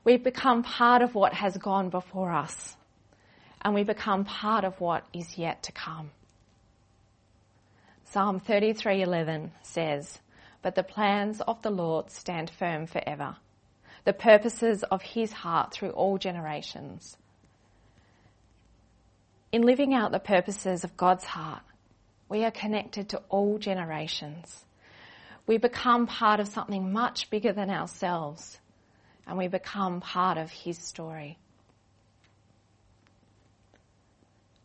We 0.06 0.16
become 0.16 0.64
part 0.64 1.02
of 1.02 1.16
what 1.16 1.34
has 1.34 1.58
gone 1.58 1.90
before 1.90 2.32
us, 2.32 2.78
and 3.62 3.76
we 3.76 3.84
become 3.84 4.24
part 4.24 4.64
of 4.64 4.80
what 4.80 5.06
is 5.12 5.38
yet 5.38 5.64
to 5.64 5.74
come. 5.74 6.12
Psalm 8.18 8.40
33:11 8.40 9.52
says, 9.62 10.20
"But 10.64 10.74
the 10.74 10.82
plans 10.82 11.40
of 11.42 11.62
the 11.62 11.70
Lord 11.70 12.10
stand 12.10 12.50
firm 12.50 12.88
forever, 12.88 13.38
the 14.06 14.14
purposes 14.14 14.82
of 14.82 15.04
his 15.04 15.32
heart 15.32 15.72
through 15.72 15.92
all 15.92 16.18
generations." 16.18 17.16
In 19.52 19.62
living 19.62 19.94
out 19.94 20.12
the 20.12 20.20
purposes 20.20 20.84
of 20.84 20.98
God's 20.98 21.26
heart, 21.26 21.62
we 22.28 22.44
are 22.44 22.50
connected 22.50 23.08
to 23.10 23.22
all 23.30 23.60
generations. 23.60 24.66
We 25.46 25.60
become 25.60 26.08
part 26.08 26.40
of 26.40 26.48
something 26.48 26.92
much 26.92 27.30
bigger 27.30 27.54
than 27.54 27.70
ourselves, 27.70 28.60
and 29.28 29.38
we 29.38 29.48
become 29.48 30.02
part 30.02 30.40
of 30.40 30.50
his 30.50 30.80
story. 30.80 31.38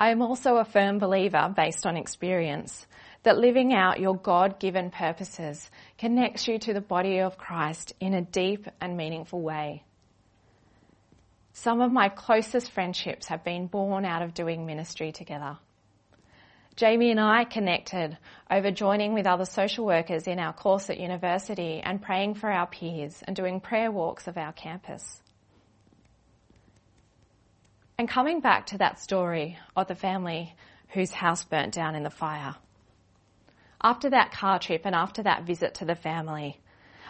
I 0.01 0.09
am 0.09 0.23
also 0.23 0.57
a 0.57 0.65
firm 0.65 0.99
believer, 0.99 1.53
based 1.55 1.85
on 1.85 1.99
experience, 1.99 2.87
that 3.23 3.39
living 3.39 3.73
out 3.73 4.01
your 4.01 4.17
God 4.17 4.59
given 4.59 4.91
purposes 4.91 5.71
connects 5.99 6.49
you 6.49 6.59
to 6.59 6.75
the 6.75 6.81
body 6.81 7.21
of 7.21 7.39
Christ 7.39 7.93
in 8.01 8.15
a 8.15 8.23
deep 8.23 8.67
and 8.81 8.97
meaningful 8.97 9.41
way. 9.41 9.85
Some 11.53 11.81
of 11.81 11.93
my 11.93 12.09
closest 12.09 12.73
friendships 12.73 13.29
have 13.29 13.45
been 13.45 13.67
born 13.67 14.05
out 14.05 14.23
of 14.23 14.35
doing 14.35 14.67
ministry 14.67 15.13
together. 15.13 15.59
Jamie 16.75 17.11
and 17.11 17.21
I 17.21 17.45
connected 17.45 18.17
over 18.51 18.71
joining 18.71 19.13
with 19.13 19.27
other 19.27 19.45
social 19.45 19.85
workers 19.85 20.27
in 20.27 20.39
our 20.39 20.55
course 20.55 20.89
at 20.89 20.99
university 20.99 21.83
and 21.85 22.01
praying 22.01 22.35
for 22.35 22.51
our 22.51 22.67
peers 22.67 23.23
and 23.27 23.37
doing 23.37 23.61
prayer 23.61 23.91
walks 23.91 24.27
of 24.27 24.39
our 24.39 24.53
campus. 24.53 25.21
And 27.99 28.09
coming 28.09 28.41
back 28.41 28.67
to 28.69 28.79
that 28.79 28.99
story 28.99 29.59
of 29.77 29.87
the 29.87 29.95
family 29.95 30.55
whose 30.89 31.13
house 31.13 31.45
burnt 31.45 31.75
down 31.75 31.95
in 31.95 32.03
the 32.03 32.11
fire. 32.11 32.57
After 33.83 34.11
that 34.11 34.31
car 34.33 34.59
trip 34.59 34.83
and 34.85 34.95
after 34.95 35.25
that 35.25 35.45
visit 35.45 35.75
to 35.77 35.85
the 35.85 35.97
family, 35.97 36.61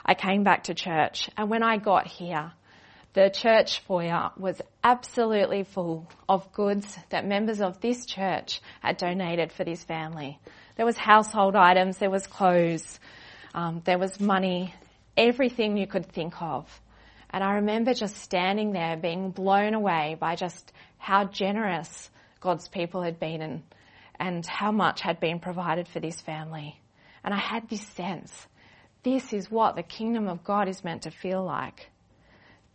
I 0.07 0.14
came 0.14 0.43
back 0.43 0.64
to 0.64 0.75
church 0.75 1.29
and 1.37 1.50
when 1.50 1.62
I 1.62 1.76
got 1.76 2.07
here, 2.07 2.52
the 3.14 3.29
church 3.29 3.81
foyer 3.81 4.31
was 4.38 4.62
absolutely 4.83 5.64
full 5.64 6.09
of 6.29 6.50
goods 6.52 6.99
that 7.11 7.26
members 7.26 7.61
of 7.61 7.81
this 7.83 8.07
church 8.07 8.62
had 8.81 8.97
donated 8.97 9.52
for 9.52 9.64
this 9.64 9.85
family. 9.85 10.38
There 10.76 10.87
was 10.87 10.97
household 10.97 11.55
items, 11.55 11.99
there 11.99 12.11
was 12.11 12.26
clothes, 12.26 12.99
um, 13.52 13.83
there 13.85 13.99
was 13.99 14.19
money, 14.19 14.75
everything 15.14 15.76
you 15.76 15.87
could 15.87 16.07
think 16.07 16.41
of. 16.41 16.67
And 17.29 17.45
I 17.45 17.57
remember 17.57 17.93
just 17.93 18.17
standing 18.17 18.73
there 18.73 18.97
being 18.97 19.31
blown 19.31 19.75
away 19.75 20.17
by 20.19 20.37
just 20.37 20.73
how 20.97 21.26
generous 21.26 22.09
God's 22.41 22.69
people 22.69 23.02
had 23.02 23.21
been 23.21 23.43
and 23.43 23.62
and 24.23 24.47
how 24.47 24.71
much 24.71 25.00
had 25.00 25.19
been 25.19 25.41
provided 25.41 25.88
for 25.88 25.99
this 25.99 26.21
family. 26.21 26.81
And 27.25 27.35
I 27.35 27.38
had 27.38 27.69
this 27.69 27.85
sense 27.88 28.47
this 29.02 29.33
is 29.33 29.50
what 29.50 29.75
the 29.75 29.83
kingdom 29.83 30.29
of 30.29 30.45
God 30.45 30.69
is 30.69 30.85
meant 30.85 31.02
to 31.02 31.11
feel 31.11 31.43
like. 31.43 31.91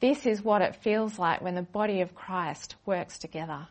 This 0.01 0.25
is 0.25 0.41
what 0.41 0.61
it 0.61 0.75
feels 0.75 1.17
like 1.17 1.41
when 1.41 1.55
the 1.55 1.61
body 1.61 2.01
of 2.01 2.13
Christ 2.13 2.75
works 2.85 3.17
together. 3.17 3.67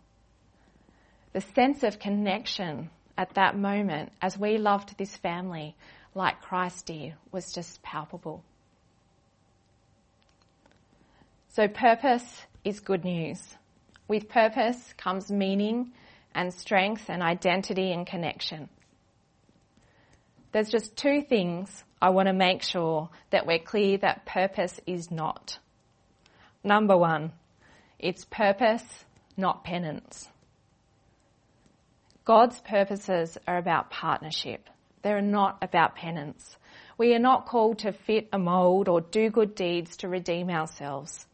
The 1.35 1.43
sense 1.43 1.83
of 1.83 1.99
connection 1.99 2.89
at 3.19 3.35
that 3.35 3.59
moment 3.59 4.11
as 4.23 4.39
we 4.39 4.57
loved 4.57 4.97
this 4.97 5.15
family 5.15 5.77
like 6.15 6.41
Christ 6.41 6.87
did 6.87 7.13
was 7.31 7.53
just 7.53 7.83
palpable. 7.83 8.43
So 11.49 11.69
purpose 11.69 12.47
is 12.65 12.81
good 12.81 13.05
news. 13.05 13.43
With 14.09 14.31
purpose 14.31 14.95
comes 14.97 15.31
meaning 15.31 15.93
and 16.37 16.53
strength 16.53 17.09
and 17.09 17.23
identity 17.23 17.91
and 17.91 18.07
connection. 18.07 18.69
There's 20.53 20.69
just 20.69 20.97
two 20.97 21.23
things 21.23 21.83
I 22.01 22.11
want 22.11 22.29
to 22.29 22.35
make 22.35 22.63
sure 22.63 23.09
that 23.31 23.47
we're 23.47 23.59
clear 23.59 23.99
that 23.99 24.27
purpose 24.27 24.79
is 24.87 25.11
not. 25.11 25.59
Number 26.63 26.97
one, 26.97 27.33
it's 27.99 28.25
purpose, 28.27 28.85
not 29.37 29.65
penance. 29.65 30.29
God's 32.25 32.61
purposes 32.61 33.39
are 33.47 33.57
about 33.57 33.91
partnership. 33.91 34.69
They're 35.03 35.23
not 35.23 35.59
about 35.63 35.97
penance. 35.97 36.57
We 36.99 37.15
are 37.15 37.21
not 37.21 37.47
called 37.47 37.79
to 37.81 37.93
fit 37.93 38.29
a 38.33 38.39
mould 38.39 38.89
or 38.89 39.01
do 39.01 39.31
good 39.31 39.55
deeds 39.55 39.97
to 39.99 40.09
redeem 40.09 40.51
ourselves 40.51 41.27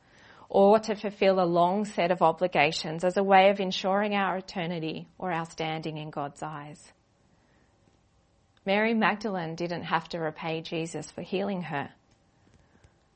or 0.55 0.79
to 0.79 0.95
fulfill 0.95 1.41
a 1.41 1.47
long 1.47 1.87
set 1.87 2.11
of 2.11 2.21
obligations 2.21 3.05
as 3.05 3.17
a 3.17 3.23
way 3.23 3.49
of 3.49 3.59
ensuring 3.59 4.15
our 4.15 4.37
eternity 4.37 5.09
or 5.17 5.33
our 5.33 5.47
standing 5.47 5.97
in 5.97 6.11
God's 6.11 6.43
eyes. 6.43 6.93
Mary 8.67 8.93
Magdalene 8.93 9.55
didn't 9.55 9.85
have 9.85 10.07
to 10.11 10.19
repay 10.19 10.61
Jesus 10.61 11.11
for 11.11 11.23
healing 11.23 11.63
her. 11.63 11.89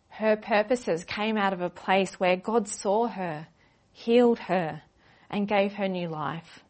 Her 0.08 0.36
purposes 0.36 1.04
came 1.04 1.36
out 1.36 1.52
of 1.52 1.60
a 1.60 1.68
place 1.68 2.18
where 2.18 2.36
God 2.36 2.68
saw 2.68 3.06
her, 3.06 3.46
healed 3.92 4.38
her, 4.38 4.80
and 5.28 5.46
gave 5.46 5.74
her 5.74 5.88
new 5.88 6.08
life. 6.08 6.60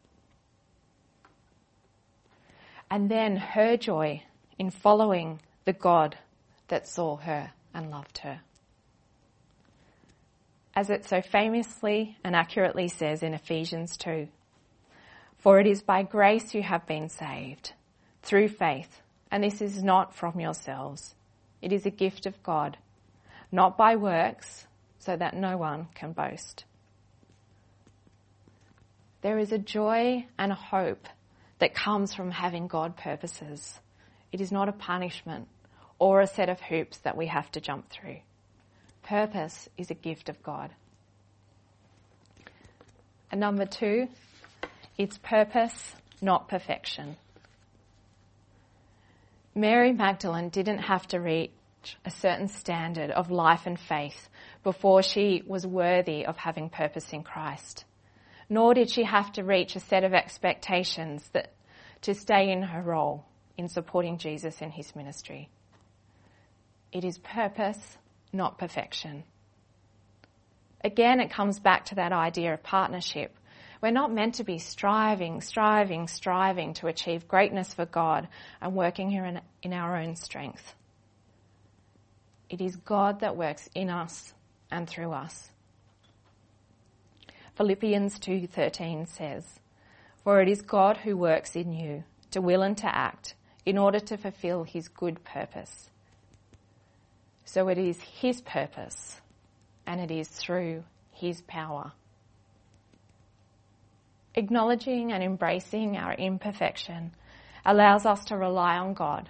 And 2.91 3.09
then 3.09 3.37
her 3.37 3.77
joy 3.77 4.21
in 4.59 4.71
following 4.71 5.39
the 5.63 5.71
God 5.71 6.17
that 6.67 6.89
saw 6.89 7.15
her 7.15 7.51
and 7.73 7.89
loved 7.89 8.17
her. 8.17 8.41
As 10.77 10.91
it 10.91 11.05
so 11.05 11.23
famously 11.23 12.19
and 12.23 12.35
accurately 12.35 12.87
says 12.87 13.23
in 13.23 13.33
Ephesians 13.33 13.97
2 13.97 14.27
For 15.39 15.59
it 15.59 15.65
is 15.65 15.81
by 15.81 16.03
grace 16.03 16.53
you 16.53 16.61
have 16.61 16.85
been 16.85 17.09
saved, 17.09 17.73
through 18.21 18.49
faith, 18.49 19.01
and 19.31 19.43
this 19.43 19.59
is 19.59 19.81
not 19.81 20.13
from 20.13 20.39
yourselves. 20.39 21.15
It 21.63 21.73
is 21.73 21.87
a 21.87 21.89
gift 21.89 22.27
of 22.27 22.43
God, 22.43 22.77
not 23.51 23.75
by 23.75 23.95
works, 23.95 24.67
so 24.99 25.17
that 25.17 25.33
no 25.35 25.57
one 25.57 25.87
can 25.95 26.11
boast. 26.11 26.65
There 29.21 29.39
is 29.39 29.51
a 29.51 29.57
joy 29.57 30.27
and 30.37 30.51
a 30.51 30.55
hope 30.55 31.07
that 31.57 31.73
comes 31.73 32.13
from 32.13 32.29
having 32.29 32.67
God 32.67 32.95
purposes. 32.95 33.79
It 34.31 34.41
is 34.41 34.51
not 34.51 34.69
a 34.69 34.73
punishment 34.73 35.47
or 35.97 36.21
a 36.21 36.27
set 36.27 36.49
of 36.49 36.61
hoops 36.61 36.99
that 36.99 37.17
we 37.17 37.25
have 37.25 37.51
to 37.53 37.61
jump 37.61 37.89
through. 37.89 38.19
Purpose 39.07 39.69
is 39.77 39.89
a 39.89 39.93
gift 39.93 40.27
of 40.27 40.43
God. 40.43 40.69
And 43.31 43.39
number 43.39 43.65
two, 43.65 44.07
it's 44.97 45.17
purpose, 45.17 45.95
not 46.21 46.49
perfection. 46.49 47.15
Mary 49.55 49.93
Magdalene 49.93 50.49
didn't 50.49 50.79
have 50.79 51.07
to 51.07 51.19
reach 51.19 51.51
a 52.03 52.11
certain 52.11 52.49
standard 52.49 53.09
of 53.11 53.31
life 53.31 53.65
and 53.65 53.79
faith 53.79 54.27
before 54.63 55.01
she 55.01 55.41
was 55.47 55.65
worthy 55.65 56.25
of 56.25 56.35
having 56.35 56.69
purpose 56.69 57.13
in 57.13 57.23
Christ. 57.23 57.85
Nor 58.49 58.73
did 58.73 58.89
she 58.89 59.03
have 59.03 59.31
to 59.33 59.43
reach 59.43 59.77
a 59.77 59.79
set 59.79 60.03
of 60.03 60.13
expectations 60.13 61.29
that 61.31 61.53
to 62.01 62.13
stay 62.13 62.51
in 62.51 62.61
her 62.61 62.81
role 62.81 63.23
in 63.57 63.69
supporting 63.69 64.17
Jesus 64.17 64.61
in 64.61 64.69
his 64.69 64.95
ministry. 64.97 65.49
It 66.91 67.05
is 67.05 67.17
purpose, 67.17 67.97
not 68.31 68.57
perfection. 68.57 69.23
Again, 70.83 71.19
it 71.19 71.31
comes 71.31 71.59
back 71.59 71.85
to 71.85 71.95
that 71.95 72.11
idea 72.11 72.53
of 72.53 72.63
partnership. 72.63 73.35
We're 73.81 73.91
not 73.91 74.11
meant 74.11 74.35
to 74.35 74.43
be 74.43 74.57
striving, 74.57 75.41
striving, 75.41 76.07
striving 76.07 76.73
to 76.75 76.87
achieve 76.87 77.27
greatness 77.27 77.73
for 77.73 77.85
God 77.85 78.27
and 78.61 78.75
working 78.75 79.09
here 79.09 79.25
in, 79.25 79.41
in 79.61 79.73
our 79.73 79.95
own 79.97 80.15
strength. 80.15 80.73
It 82.49 82.61
is 82.61 82.75
God 82.77 83.19
that 83.19 83.35
works 83.35 83.69
in 83.75 83.89
us 83.89 84.33
and 84.71 84.87
through 84.87 85.11
us. 85.11 85.51
Philippians 87.55 88.19
2:13 88.19 89.07
says, 89.07 89.59
"For 90.23 90.41
it 90.41 90.47
is 90.47 90.61
God 90.61 90.97
who 90.97 91.17
works 91.17 91.55
in 91.55 91.73
you 91.73 92.03
to 92.31 92.39
will 92.39 92.61
and 92.61 92.77
to 92.77 92.95
act 92.95 93.35
in 93.65 93.77
order 93.77 93.99
to 93.99 94.17
fulfill 94.17 94.63
his 94.63 94.87
good 94.87 95.23
purpose." 95.23 95.89
So 97.47 97.69
it 97.69 97.77
is 97.77 97.97
his 98.01 98.41
purpose 98.41 99.21
and 99.85 100.01
it 100.01 100.11
is 100.11 100.27
through 100.27 100.83
his 101.13 101.41
power. 101.43 101.93
Acknowledging 104.35 105.13
and 105.13 105.23
embracing 105.23 105.95
our 105.95 106.13
imperfection 106.13 107.15
allows 107.65 108.05
us 108.05 108.25
to 108.25 108.35
rely 108.37 108.77
on 108.77 108.93
God, 108.93 109.29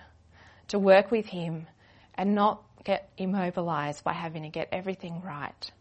to 0.69 0.79
work 0.79 1.12
with 1.12 1.27
him 1.27 1.67
and 2.15 2.33
not 2.33 2.63
get 2.83 3.07
immobilized 3.19 4.03
by 4.03 4.13
having 4.13 4.41
to 4.41 4.49
get 4.49 4.69
everything 4.71 5.21
right. 5.21 5.71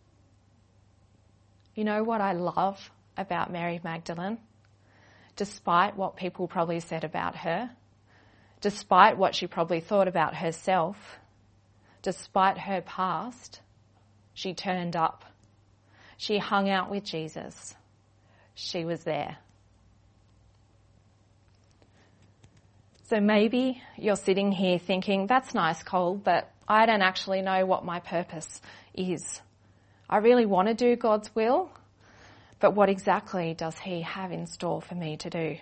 You 1.75 1.85
know 1.85 2.05
what 2.05 2.20
I 2.20 2.33
love 2.33 2.90
about 3.16 3.51
Mary 3.51 3.81
Magdalene? 3.83 4.37
Despite 5.37 5.96
what 5.96 6.16
people 6.16 6.49
probably 6.49 6.81
said 6.81 7.03
about 7.03 7.35
her, 7.37 7.70
despite 8.61 9.16
what 9.16 9.35
she 9.35 9.46
probably 9.46 9.81
thought 9.81 10.07
about 10.07 10.35
herself, 10.35 10.99
despite 12.07 12.57
her 12.57 12.81
past, 12.83 13.61
she 14.33 14.55
turned 14.55 14.95
up. 14.95 15.25
She 16.16 16.38
hung 16.38 16.71
out 16.71 16.88
with 16.88 17.03
Jesus. 17.03 17.75
She 18.55 18.85
was 18.85 19.03
there. 19.03 19.38
So 23.09 23.19
maybe 23.19 23.83
you're 23.99 24.14
sitting 24.14 24.53
here 24.53 24.79
thinking, 24.79 25.27
that's 25.27 25.53
nice, 25.53 25.83
Cole, 25.83 26.14
but 26.14 26.49
I 26.69 26.87
don't 26.87 27.03
actually 27.03 27.42
know 27.42 27.66
what 27.66 27.85
my 27.85 27.99
purpose 27.99 28.61
is. 28.95 29.40
I 30.09 30.19
really 30.19 30.47
want 30.47 30.69
to 30.69 30.75
do 30.75 30.95
God's 30.95 31.35
will, 31.35 31.73
but 32.61 32.73
what 32.73 32.88
exactly 32.88 33.55
does 33.55 33.77
He 33.81 34.03
have 34.03 34.31
in 34.31 34.47
store 34.47 34.81
for 34.81 34.95
me 34.95 35.16
to 35.16 35.29
do? 35.29 35.57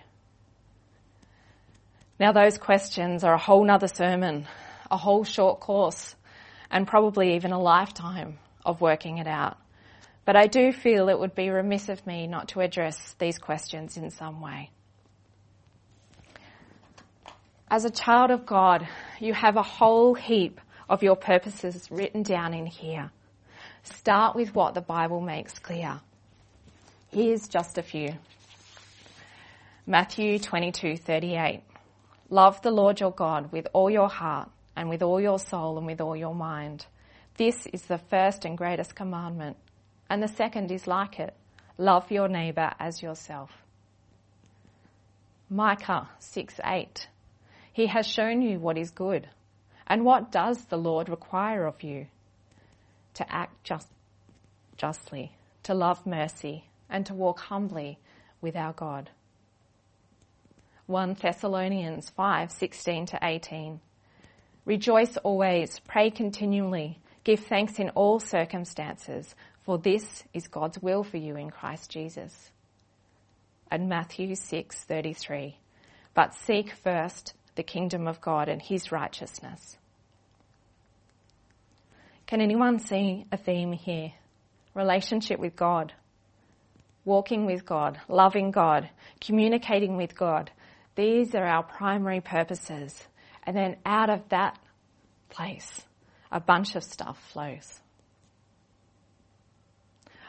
Now 2.21 2.33
those 2.33 2.59
questions 2.59 3.25
are 3.25 3.33
a 3.33 3.39
whole 3.39 3.65
nother 3.65 3.89
sermon, 3.89 4.47
a 4.91 4.99
whole 4.99 5.25
short 5.25 5.61
course, 5.61 6.15
and 6.71 6.87
probably 6.87 7.35
even 7.37 7.53
a 7.53 7.61
lifetime 7.61 8.39
of 8.65 8.81
working 8.81 9.19
it 9.19 9.27
out. 9.27 9.59
But 10.25 10.37
I 10.37 10.47
do 10.47 10.73
feel 10.73 11.09
it 11.09 11.19
would 11.19 11.35
be 11.35 11.51
remiss 11.51 11.89
of 11.89 12.07
me 12.07 12.27
not 12.27 12.49
to 12.49 12.61
address 12.61 13.15
these 13.19 13.39
questions 13.39 13.97
in 13.97 14.11
some 14.11 14.41
way. 14.41 14.71
As 17.69 17.85
a 17.85 17.91
child 17.91 18.31
of 18.31 18.47
God, 18.47 18.87
you 19.21 19.35
have 19.35 19.57
a 19.57 19.63
whole 19.63 20.15
heap 20.15 20.61
of 20.89 21.03
your 21.03 21.17
purposes 21.17 21.89
written 21.91 22.23
down 22.23 22.55
in 22.55 22.67
here. 22.67 23.11
Start 23.83 24.35
with 24.35 24.55
what 24.55 24.75
the 24.75 24.81
Bible 24.81 25.21
makes 25.21 25.59
clear. 25.59 26.01
Here's 27.11 27.49
just 27.49 27.77
a 27.79 27.83
few. 27.83 28.15
Matthew 29.87 30.39
22:38. 30.39 31.63
Love 32.31 32.63
the 32.63 32.71
Lord 32.71 33.01
your 33.01 33.13
God 33.13 33.53
with 33.53 33.69
all 33.75 33.91
your 33.91 34.09
heart 34.09 34.51
and 34.77 34.89
with 34.89 35.03
all 35.03 35.21
your 35.21 35.39
soul 35.39 35.79
and 35.79 35.87
with 35.87 36.01
all 36.01 36.17
your 36.17 36.35
mind. 36.35 36.87
This 37.37 37.67
is 37.67 37.83
the 37.83 37.99
first 37.99 38.45
and 38.45 38.57
greatest 38.57 38.95
commandment. 38.95 39.57
And 40.09 40.23
the 40.23 40.29
second 40.29 40.71
is 40.71 40.87
like 40.87 41.19
it. 41.19 41.35
Love 41.79 42.11
your 42.11 42.29
neighbour 42.29 42.73
as 42.79 43.03
yourself. 43.03 43.51
Micah 45.51 46.09
6 46.19 46.61
8. 46.65 47.09
He 47.73 47.87
has 47.87 48.07
shown 48.07 48.43
you 48.43 48.59
what 48.59 48.79
is 48.79 48.91
good. 48.91 49.29
And 49.87 50.05
what 50.05 50.31
does 50.31 50.65
the 50.67 50.79
Lord 50.79 51.09
require 51.09 51.67
of 51.67 51.83
you? 51.83 52.07
To 53.15 53.33
act 53.33 53.65
just, 53.65 53.89
justly, 54.77 55.33
to 55.65 55.75
love 55.75 56.07
mercy, 56.07 56.65
and 56.89 57.05
to 57.07 57.15
walk 57.15 57.41
humbly 57.41 57.99
with 58.41 58.57
our 58.57 58.73
God. 58.73 59.11
1 60.87 61.17
Thessalonians 61.21 62.11
5 62.11 62.51
16 62.51 63.07
to 63.07 63.19
18. 63.23 63.81
Rejoice 64.65 65.17
always, 65.19 65.81
pray 65.81 66.11
continually, 66.11 66.99
give 67.23 67.41
thanks 67.41 67.79
in 67.79 67.91
all 67.91 68.19
circumstances, 68.19 69.35
for 69.63 69.79
this 69.79 70.25
is 70.33 70.49
God's 70.49 70.79
will 70.81 71.05
for 71.05 71.19
you 71.19 71.37
in 71.37 71.51
Christ 71.51 71.91
Jesus. 71.91 72.51
And 73.71 73.89
Matthew 73.89 74.35
6:33. 74.35 75.57
But 76.15 76.35
seek 76.35 76.71
first 76.71 77.35
the 77.57 77.63
kingdom 77.63 78.07
of 78.07 78.21
God 78.21 78.49
and 78.49 78.63
his 78.63 78.93
righteousness. 78.93 79.77
Can 82.27 82.41
anyone 82.41 82.79
see 82.79 83.27
a 83.31 83.37
theme 83.37 83.73
here? 83.73 84.13
Relationship 84.75 85.39
with 85.39 85.55
God, 85.55 85.93
walking 87.05 87.45
with 87.45 87.67
God, 87.67 88.01
loving 88.09 88.51
God, 88.51 88.89
communicating 89.21 89.97
with 89.97 90.17
God. 90.17 90.51
These 90.95 91.35
are 91.35 91.45
our 91.45 91.63
primary 91.63 92.21
purposes. 92.21 93.07
And 93.45 93.57
then 93.57 93.77
out 93.85 94.11
of 94.11 94.29
that 94.31 94.59
place, 95.29 95.83
a 96.33 96.41
bunch 96.41 96.75
of 96.77 96.83
stuff 96.83 97.19
flows. 97.33 97.81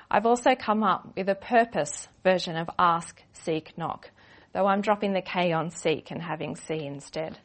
I've 0.10 0.26
also 0.26 0.56
come 0.56 0.84
up 0.84 1.14
with 1.16 1.30
a 1.30 1.36
purpose 1.36 2.08
version 2.24 2.56
of 2.56 2.70
ask, 2.78 3.22
seek, 3.34 3.78
knock, 3.78 4.12
though 4.54 4.68
I'm 4.68 4.82
dropping 4.82 5.14
the 5.14 5.22
K 5.22 5.52
on 5.52 5.72
seek 5.72 6.12
and 6.12 6.22
having 6.22 6.56
see 6.56 6.86
instead. 6.86 7.40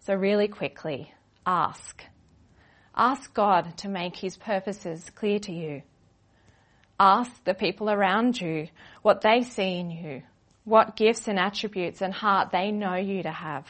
So 0.00 0.14
really 0.14 0.48
quickly, 0.48 1.12
ask. 1.46 2.02
Ask 2.96 3.32
God 3.34 3.76
to 3.78 3.88
make 3.88 4.16
his 4.16 4.36
purposes 4.36 5.10
clear 5.14 5.38
to 5.40 5.52
you. 5.52 5.82
Ask 6.98 7.42
the 7.44 7.54
people 7.54 7.90
around 7.90 8.40
you 8.40 8.68
what 9.02 9.20
they 9.20 9.42
see 9.42 9.78
in 9.78 9.90
you, 9.90 10.22
what 10.64 10.96
gifts 10.96 11.26
and 11.26 11.38
attributes 11.38 12.02
and 12.02 12.12
heart 12.12 12.50
they 12.50 12.70
know 12.70 12.94
you 12.94 13.22
to 13.22 13.32
have. 13.32 13.66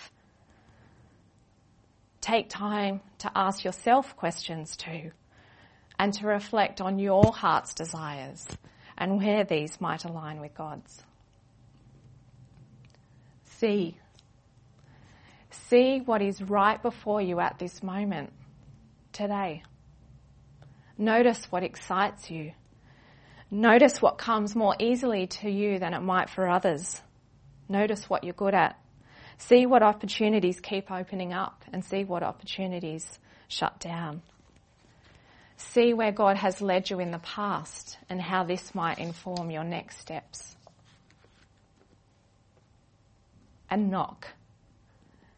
Take 2.25 2.49
time 2.49 3.03
to 3.19 3.31
ask 3.37 3.65
yourself 3.65 4.17
questions 4.17 4.79
too 4.79 5.11
and 5.99 6.11
to 6.15 6.27
reflect 6.27 6.81
on 6.81 6.99
your 6.99 7.35
heart's 7.35 7.75
desires 7.75 8.47
and 8.97 9.19
where 9.19 9.45
these 9.45 9.79
might 9.79 10.07
align 10.07 10.41
with 10.41 10.55
God's. 10.55 11.05
See. 13.45 13.99
See 15.69 16.01
what 16.01 16.23
is 16.23 16.41
right 16.41 16.81
before 16.81 17.21
you 17.21 17.41
at 17.41 17.59
this 17.59 17.83
moment, 17.83 18.33
today. 19.13 19.63
Notice 20.97 21.45
what 21.53 21.63
excites 21.63 22.31
you. 22.31 22.53
Notice 23.51 24.01
what 24.01 24.17
comes 24.17 24.57
more 24.57 24.75
easily 24.79 25.27
to 25.27 25.51
you 25.51 25.79
than 25.79 25.93
it 25.93 26.01
might 26.01 26.31
for 26.31 26.49
others. 26.49 27.03
Notice 27.69 28.09
what 28.09 28.25
you're 28.25 28.33
good 28.33 28.55
at. 28.55 28.79
See 29.39 29.67
what 29.67 29.83
opportunities 29.83 30.61
keep 30.61 30.91
opening 30.91 31.33
up 31.33 31.65
and 31.73 31.85
see 31.85 32.05
what 32.05 32.23
opportunities 32.23 33.19
shut 33.49 33.79
down. 33.81 34.23
See 35.57 35.93
where 35.93 36.13
God 36.13 36.37
has 36.37 36.61
led 36.61 36.91
you 36.91 37.01
in 37.01 37.11
the 37.11 37.19
past 37.19 37.99
and 38.09 38.21
how 38.21 38.45
this 38.45 38.75
might 38.75 38.99
inform 38.99 39.51
your 39.51 39.65
next 39.65 39.99
steps. 39.99 40.57
And 43.71 43.91
knock. 43.91 44.29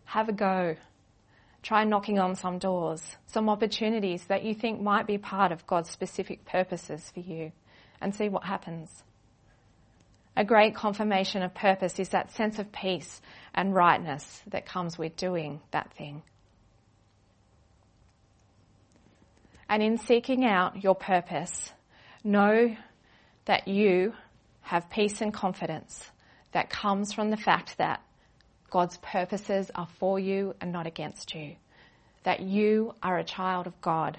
Have 0.04 0.28
a 0.28 0.32
go. 0.32 0.76
Try 1.62 1.84
knocking 1.84 2.18
on 2.18 2.36
some 2.36 2.58
doors, 2.58 3.02
some 3.26 3.48
opportunities 3.48 4.24
that 4.26 4.44
you 4.44 4.54
think 4.54 4.80
might 4.80 5.06
be 5.06 5.18
part 5.18 5.50
of 5.50 5.66
God's 5.66 5.90
specific 5.90 6.44
purposes 6.44 7.10
for 7.12 7.20
you, 7.20 7.50
and 8.00 8.14
see 8.14 8.28
what 8.28 8.44
happens. 8.44 9.02
A 10.38 10.44
great 10.44 10.74
confirmation 10.74 11.42
of 11.42 11.54
purpose 11.54 11.98
is 11.98 12.10
that 12.10 12.30
sense 12.32 12.58
of 12.58 12.70
peace 12.70 13.22
and 13.54 13.74
rightness 13.74 14.42
that 14.48 14.66
comes 14.66 14.98
with 14.98 15.16
doing 15.16 15.62
that 15.70 15.90
thing. 15.94 16.22
And 19.66 19.82
in 19.82 19.96
seeking 19.96 20.44
out 20.44 20.84
your 20.84 20.94
purpose, 20.94 21.72
know 22.22 22.76
that 23.46 23.66
you 23.66 24.12
have 24.60 24.90
peace 24.90 25.22
and 25.22 25.32
confidence 25.32 26.04
that 26.52 26.68
comes 26.68 27.14
from 27.14 27.30
the 27.30 27.36
fact 27.38 27.78
that 27.78 28.02
God's 28.68 28.98
purposes 28.98 29.70
are 29.74 29.88
for 29.98 30.18
you 30.18 30.54
and 30.60 30.70
not 30.70 30.86
against 30.86 31.34
you. 31.34 31.56
That 32.24 32.40
you 32.40 32.94
are 33.02 33.18
a 33.18 33.24
child 33.24 33.66
of 33.66 33.80
God. 33.80 34.18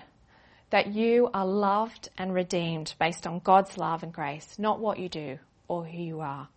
That 0.71 0.88
you 0.88 1.30
are 1.32 1.45
loved 1.45 2.10
and 2.17 2.34
redeemed 2.34 2.95
based 2.99 3.27
on 3.27 3.39
God's 3.39 3.77
love 3.77 4.01
and 4.01 4.12
grace, 4.12 4.58
not 4.58 4.80
what 4.80 4.97
you 4.97 5.10
do 5.10 5.38
or 5.67 5.86
who 5.86 5.97
you 5.97 6.21
are. 6.21 6.47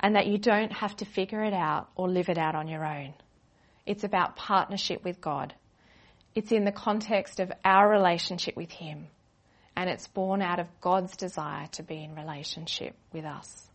And 0.00 0.16
that 0.16 0.26
you 0.26 0.38
don't 0.38 0.72
have 0.72 0.96
to 0.96 1.04
figure 1.04 1.44
it 1.44 1.52
out 1.52 1.88
or 1.94 2.08
live 2.08 2.28
it 2.28 2.38
out 2.38 2.54
on 2.54 2.68
your 2.68 2.84
own. 2.84 3.12
It's 3.86 4.04
about 4.04 4.36
partnership 4.36 5.04
with 5.04 5.20
God. 5.20 5.54
It's 6.34 6.52
in 6.52 6.64
the 6.64 6.72
context 6.72 7.40
of 7.40 7.52
our 7.64 7.88
relationship 7.88 8.56
with 8.56 8.70
Him. 8.70 9.08
And 9.76 9.90
it's 9.90 10.08
born 10.08 10.42
out 10.42 10.58
of 10.58 10.66
God's 10.80 11.16
desire 11.16 11.66
to 11.72 11.82
be 11.82 12.02
in 12.02 12.14
relationship 12.14 12.94
with 13.12 13.24
us. 13.24 13.68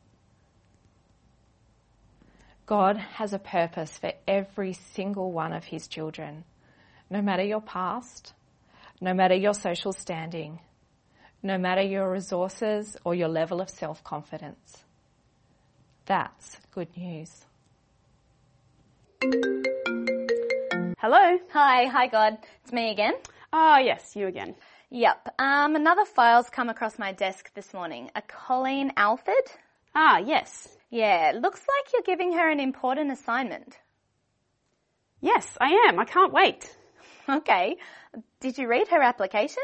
God 2.66 2.98
has 2.98 3.34
a 3.34 3.40
purpose 3.40 3.98
for 3.98 4.12
every 4.28 4.74
single 4.74 5.32
one 5.32 5.54
of 5.54 5.66
His 5.66 5.88
children, 5.88 6.44
no 7.10 7.22
matter 7.22 7.44
your 7.44 7.62
past, 7.62 8.34
no 9.00 9.14
matter 9.14 9.36
your 9.36 9.54
social 9.54 9.94
standing, 9.94 10.60
no 11.46 11.60
matter 11.60 11.82
your 11.84 12.12
resources 12.12 12.98
or 13.06 13.14
your 13.14 13.28
level 13.28 13.62
of 13.62 13.70
self 13.70 14.04
confidence. 14.04 14.84
That's 16.08 16.58
good 16.72 16.90
news. 16.98 17.46
Hello. 20.98 21.38
Hi, 21.54 21.86
hi 21.86 22.08
God. 22.08 22.40
It's 22.64 22.74
me 22.74 22.90
again. 22.92 23.14
Ah, 23.54 23.78
yes, 23.78 24.16
you 24.16 24.26
again. 24.28 24.56
Yep. 24.90 25.36
Um, 25.38 25.76
another 25.76 26.06
file's 26.06 26.50
come 26.50 26.70
across 26.70 26.98
my 26.98 27.12
desk 27.12 27.54
this 27.54 27.74
morning. 27.76 28.10
A 28.16 28.24
Colleen 28.24 28.92
Alford. 28.98 29.46
Ah, 29.94 30.18
yes. 30.18 30.68
Yeah, 30.90 31.34
looks 31.40 31.62
like 31.62 31.94
you're 31.94 32.16
giving 32.16 32.34
her 32.34 32.50
an 32.50 32.60
important 32.60 33.12
assignment. 33.12 33.78
Yes, 35.22 35.58
I 35.62 35.88
am. 35.88 36.00
I 36.00 36.06
can't 36.06 36.34
wait. 36.34 36.76
Okay. 37.28 37.78
Did 38.40 38.60
you 38.60 38.68
read 38.68 38.88
her 38.90 39.02
application? 39.02 39.64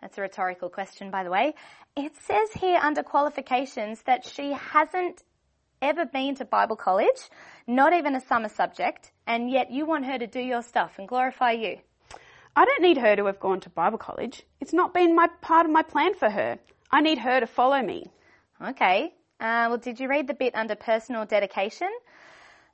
That's 0.00 0.18
a 0.18 0.22
rhetorical 0.22 0.68
question, 0.68 1.10
by 1.10 1.24
the 1.24 1.30
way. 1.30 1.54
It 1.96 2.12
says 2.16 2.52
here 2.52 2.78
under 2.78 3.02
qualifications 3.02 4.02
that 4.02 4.24
she 4.24 4.52
hasn't 4.52 5.22
ever 5.82 6.04
been 6.06 6.34
to 6.36 6.44
Bible 6.44 6.76
college, 6.76 7.30
not 7.66 7.92
even 7.92 8.14
a 8.14 8.20
summer 8.20 8.48
subject, 8.48 9.12
and 9.26 9.50
yet 9.50 9.70
you 9.70 9.86
want 9.86 10.06
her 10.06 10.18
to 10.18 10.26
do 10.26 10.40
your 10.40 10.62
stuff 10.62 10.98
and 10.98 11.08
glorify 11.08 11.52
you. 11.52 11.78
I 12.56 12.64
don't 12.64 12.82
need 12.82 12.98
her 12.98 13.16
to 13.16 13.26
have 13.26 13.40
gone 13.40 13.60
to 13.60 13.70
Bible 13.70 13.98
college. 13.98 14.42
It's 14.60 14.72
not 14.72 14.92
been 14.92 15.14
my 15.14 15.28
part 15.40 15.66
of 15.66 15.72
my 15.72 15.82
plan 15.82 16.14
for 16.14 16.28
her. 16.28 16.58
I 16.90 17.00
need 17.00 17.18
her 17.18 17.40
to 17.40 17.46
follow 17.46 17.80
me. 17.80 18.10
Okay. 18.60 19.14
Uh, 19.38 19.66
well, 19.68 19.78
did 19.78 20.00
you 20.00 20.08
read 20.08 20.26
the 20.26 20.34
bit 20.34 20.54
under 20.54 20.74
personal 20.74 21.24
dedication? 21.24 21.88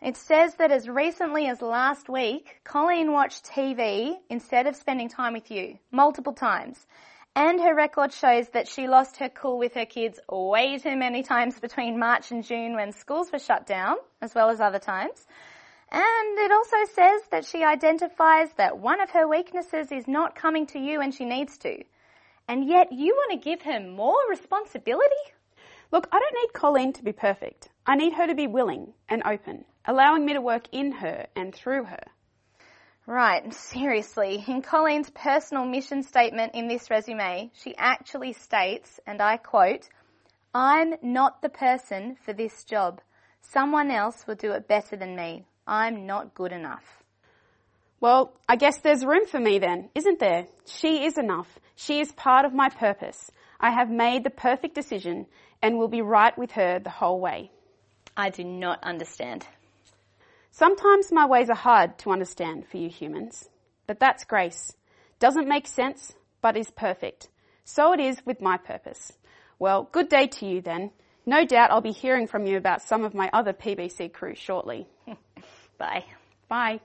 It 0.01 0.17
says 0.17 0.55
that 0.57 0.71
as 0.73 0.89
recently 0.89 1.47
as 1.47 1.63
last 1.63 2.09
week, 2.09 2.61
Colleen 2.65 3.13
watched 3.13 3.47
TV 3.47 4.17
instead 4.29 4.67
of 4.67 4.77
spending 4.77 5.09
time 5.09 5.33
with 5.33 5.51
you 5.51 5.79
multiple 5.91 6.33
times. 6.33 6.87
And 7.37 7.61
her 7.61 7.75
record 7.75 8.15
shows 8.15 8.49
that 8.55 8.67
she 8.67 8.89
lost 8.89 9.19
her 9.19 9.29
cool 9.29 9.59
with 9.59 9.75
her 9.75 9.85
kids 9.85 10.19
way 10.27 10.79
too 10.79 10.97
many 10.97 11.23
times 11.23 11.61
between 11.61 11.99
March 11.99 12.31
and 12.31 12.43
June 12.43 12.75
when 12.75 12.93
schools 12.93 13.31
were 13.31 13.39
shut 13.39 13.67
down, 13.67 13.97
as 14.23 14.35
well 14.35 14.49
as 14.49 14.59
other 14.59 14.79
times. 14.79 15.27
And 15.93 16.39
it 16.39 16.51
also 16.51 16.77
says 16.95 17.21
that 17.33 17.45
she 17.45 17.63
identifies 17.63 18.49
that 18.57 18.79
one 18.79 19.03
of 19.03 19.11
her 19.11 19.29
weaknesses 19.29 19.93
is 19.93 20.09
not 20.09 20.35
coming 20.35 20.67
to 20.69 20.79
you 20.79 21.01
when 21.01 21.13
she 21.13 21.27
needs 21.27 21.59
to. 21.59 21.85
And 22.49 22.67
yet 22.67 22.91
you 22.91 23.15
want 23.15 23.33
to 23.33 23.51
give 23.51 23.61
her 23.63 23.81
more 23.81 24.17
responsibility? 24.31 25.15
Look, 25.93 26.09
I 26.11 26.19
don't 26.19 26.43
need 26.43 26.55
Colleen 26.55 26.95
to 26.95 27.05
be 27.05 27.13
perfect. 27.13 27.69
I 27.87 27.97
need 27.97 28.15
her 28.15 28.27
to 28.27 28.35
be 28.35 28.47
willing 28.47 28.95
and 29.11 29.23
open, 29.27 29.67
allowing 29.85 30.25
me 30.25 30.33
to 30.33 30.41
work 30.41 30.69
in 30.73 30.91
her 30.91 31.27
and 31.37 31.55
through 31.55 31.85
her. 31.85 32.03
Right, 33.09 33.55
seriously, 33.55 34.45
in 34.49 34.63
Colleen's 34.63 35.11
personal 35.11 35.65
mission 35.65 36.03
statement 36.03 36.57
in 36.57 36.67
this 36.67 36.91
resume, 36.91 37.53
she 37.55 37.73
actually 37.77 38.33
states, 38.33 38.99
and 39.07 39.23
I 39.23 39.37
quote, 39.37 39.89
I'm 40.53 40.95
not 41.03 41.41
the 41.41 41.49
person 41.49 42.17
for 42.25 42.33
this 42.33 42.65
job. 42.65 43.01
Someone 43.43 43.93
else 43.93 44.27
will 44.27 44.35
do 44.35 44.51
it 44.53 44.67
better 44.67 44.97
than 44.97 45.15
me. 45.15 45.45
I'm 45.69 46.05
not 46.05 46.35
good 46.35 46.51
enough. 46.51 47.05
Well, 48.01 48.33
I 48.49 48.57
guess 48.57 48.79
there's 48.79 49.05
room 49.05 49.27
for 49.27 49.39
me 49.39 49.61
then, 49.61 49.89
isn't 49.95 50.19
there? 50.19 50.47
She 50.67 51.05
is 51.05 51.17
enough. 51.17 51.61
She 51.77 52.01
is 52.01 52.11
part 52.11 52.45
of 52.45 52.55
my 52.55 52.71
purpose. 52.71 53.31
I 53.61 53.71
have 53.71 53.89
made 53.89 54.25
the 54.25 54.31
perfect 54.31 54.75
decision 54.75 55.27
and 55.63 55.79
will 55.79 55.89
be 55.89 56.03
right 56.03 56.37
with 56.37 56.51
her 56.53 56.81
the 56.81 56.91
whole 56.91 57.21
way. 57.21 57.53
I 58.17 58.31
do 58.31 58.43
not 58.43 58.83
understand. 58.83 59.47
Sometimes 60.59 61.13
my 61.13 61.27
ways 61.27 61.51
are 61.51 61.55
hard 61.55 61.99
to 61.99 62.11
understand 62.11 62.67
for 62.67 62.79
you 62.79 62.89
humans, 62.89 63.51
but 63.87 64.01
that's 64.01 64.25
grace. 64.25 64.73
Doesn't 65.19 65.47
make 65.47 65.67
sense, 65.67 66.15
but 66.41 66.57
is 66.57 66.71
perfect. 66.71 67.29
So 67.65 67.93
it 67.93 68.01
is 68.01 68.25
with 68.25 68.41
my 68.41 68.57
purpose. 68.57 69.13
Well, 69.59 69.87
good 69.93 70.09
day 70.09 70.27
to 70.29 70.47
you 70.47 70.63
then. 70.63 70.93
No 71.27 71.45
doubt 71.45 71.73
I'll 71.73 71.83
be 71.83 71.93
hearing 71.93 72.27
from 72.27 72.47
you 72.47 72.57
about 72.57 72.81
some 72.81 73.05
of 73.05 73.13
my 73.13 73.29
other 73.35 73.53
PBC 73.53 74.15
crew 74.15 74.35
shortly. 74.35 74.89
Bye. 75.79 76.05
Bye. 76.49 76.81